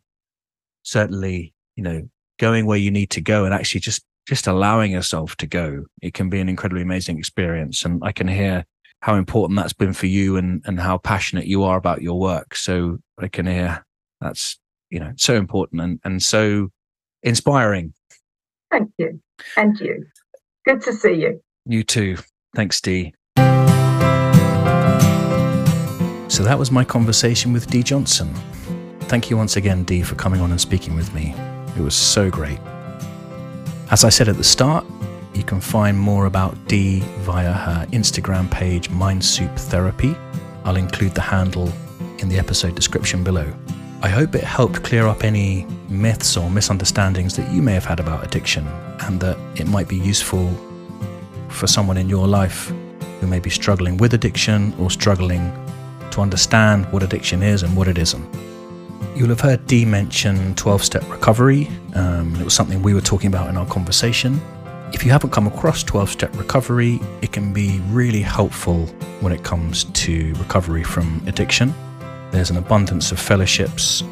[0.83, 2.09] certainly you know
[2.39, 5.85] going where you need to go and actually just just allowing yourself to go.
[6.01, 8.65] It can be an incredibly amazing experience and i can hear
[9.01, 12.55] how important that's been for you and and how passionate you are about your work.
[12.55, 13.85] So i can hear
[14.21, 14.59] that's
[14.89, 16.69] you know so important and and so
[17.23, 17.93] inspiring
[18.69, 19.21] Thank you.
[19.55, 20.05] And you.
[20.65, 21.41] Good to see you.
[21.65, 22.17] you too
[22.55, 23.13] thanks dee
[26.29, 28.33] so that was my conversation with dee johnson
[29.01, 31.33] thank you once again dee for coming on and speaking with me
[31.77, 32.59] it was so great
[33.91, 34.85] as i said at the start
[35.37, 40.15] you can find more about Dee via her Instagram page, Mind Soup Therapy.
[40.63, 41.71] I'll include the handle
[42.19, 43.53] in the episode description below.
[44.01, 47.99] I hope it helped clear up any myths or misunderstandings that you may have had
[47.99, 48.67] about addiction
[49.01, 50.49] and that it might be useful
[51.49, 52.71] for someone in your life
[53.19, 55.51] who may be struggling with addiction or struggling
[56.11, 58.25] to understand what addiction is and what it isn't.
[59.15, 61.67] You'll have heard Dee mention 12 step recovery.
[61.95, 64.39] Um, it was something we were talking about in our conversation.
[64.93, 68.85] If you haven't come across 12 step recovery, it can be really helpful
[69.21, 71.73] when it comes to recovery from addiction.
[72.31, 74.03] There's an abundance of fellowships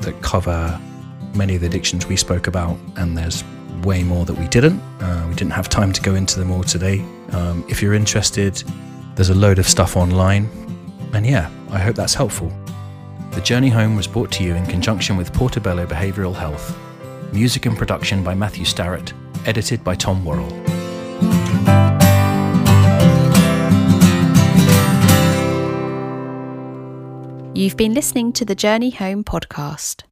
[0.00, 0.80] that cover
[1.34, 3.44] many of the addictions we spoke about, and there's
[3.82, 4.80] way more that we didn't.
[5.00, 7.00] Uh, we didn't have time to go into them all today.
[7.32, 8.62] Um, if you're interested,
[9.14, 10.48] there's a load of stuff online.
[11.12, 12.52] And yeah, I hope that's helpful.
[13.32, 16.76] The Journey Home was brought to you in conjunction with Portobello Behavioural Health.
[17.32, 19.12] Music and production by Matthew Starrett,
[19.44, 20.85] edited by Tom Worrell.
[27.56, 30.02] You've been listening to the Journey Home podcast.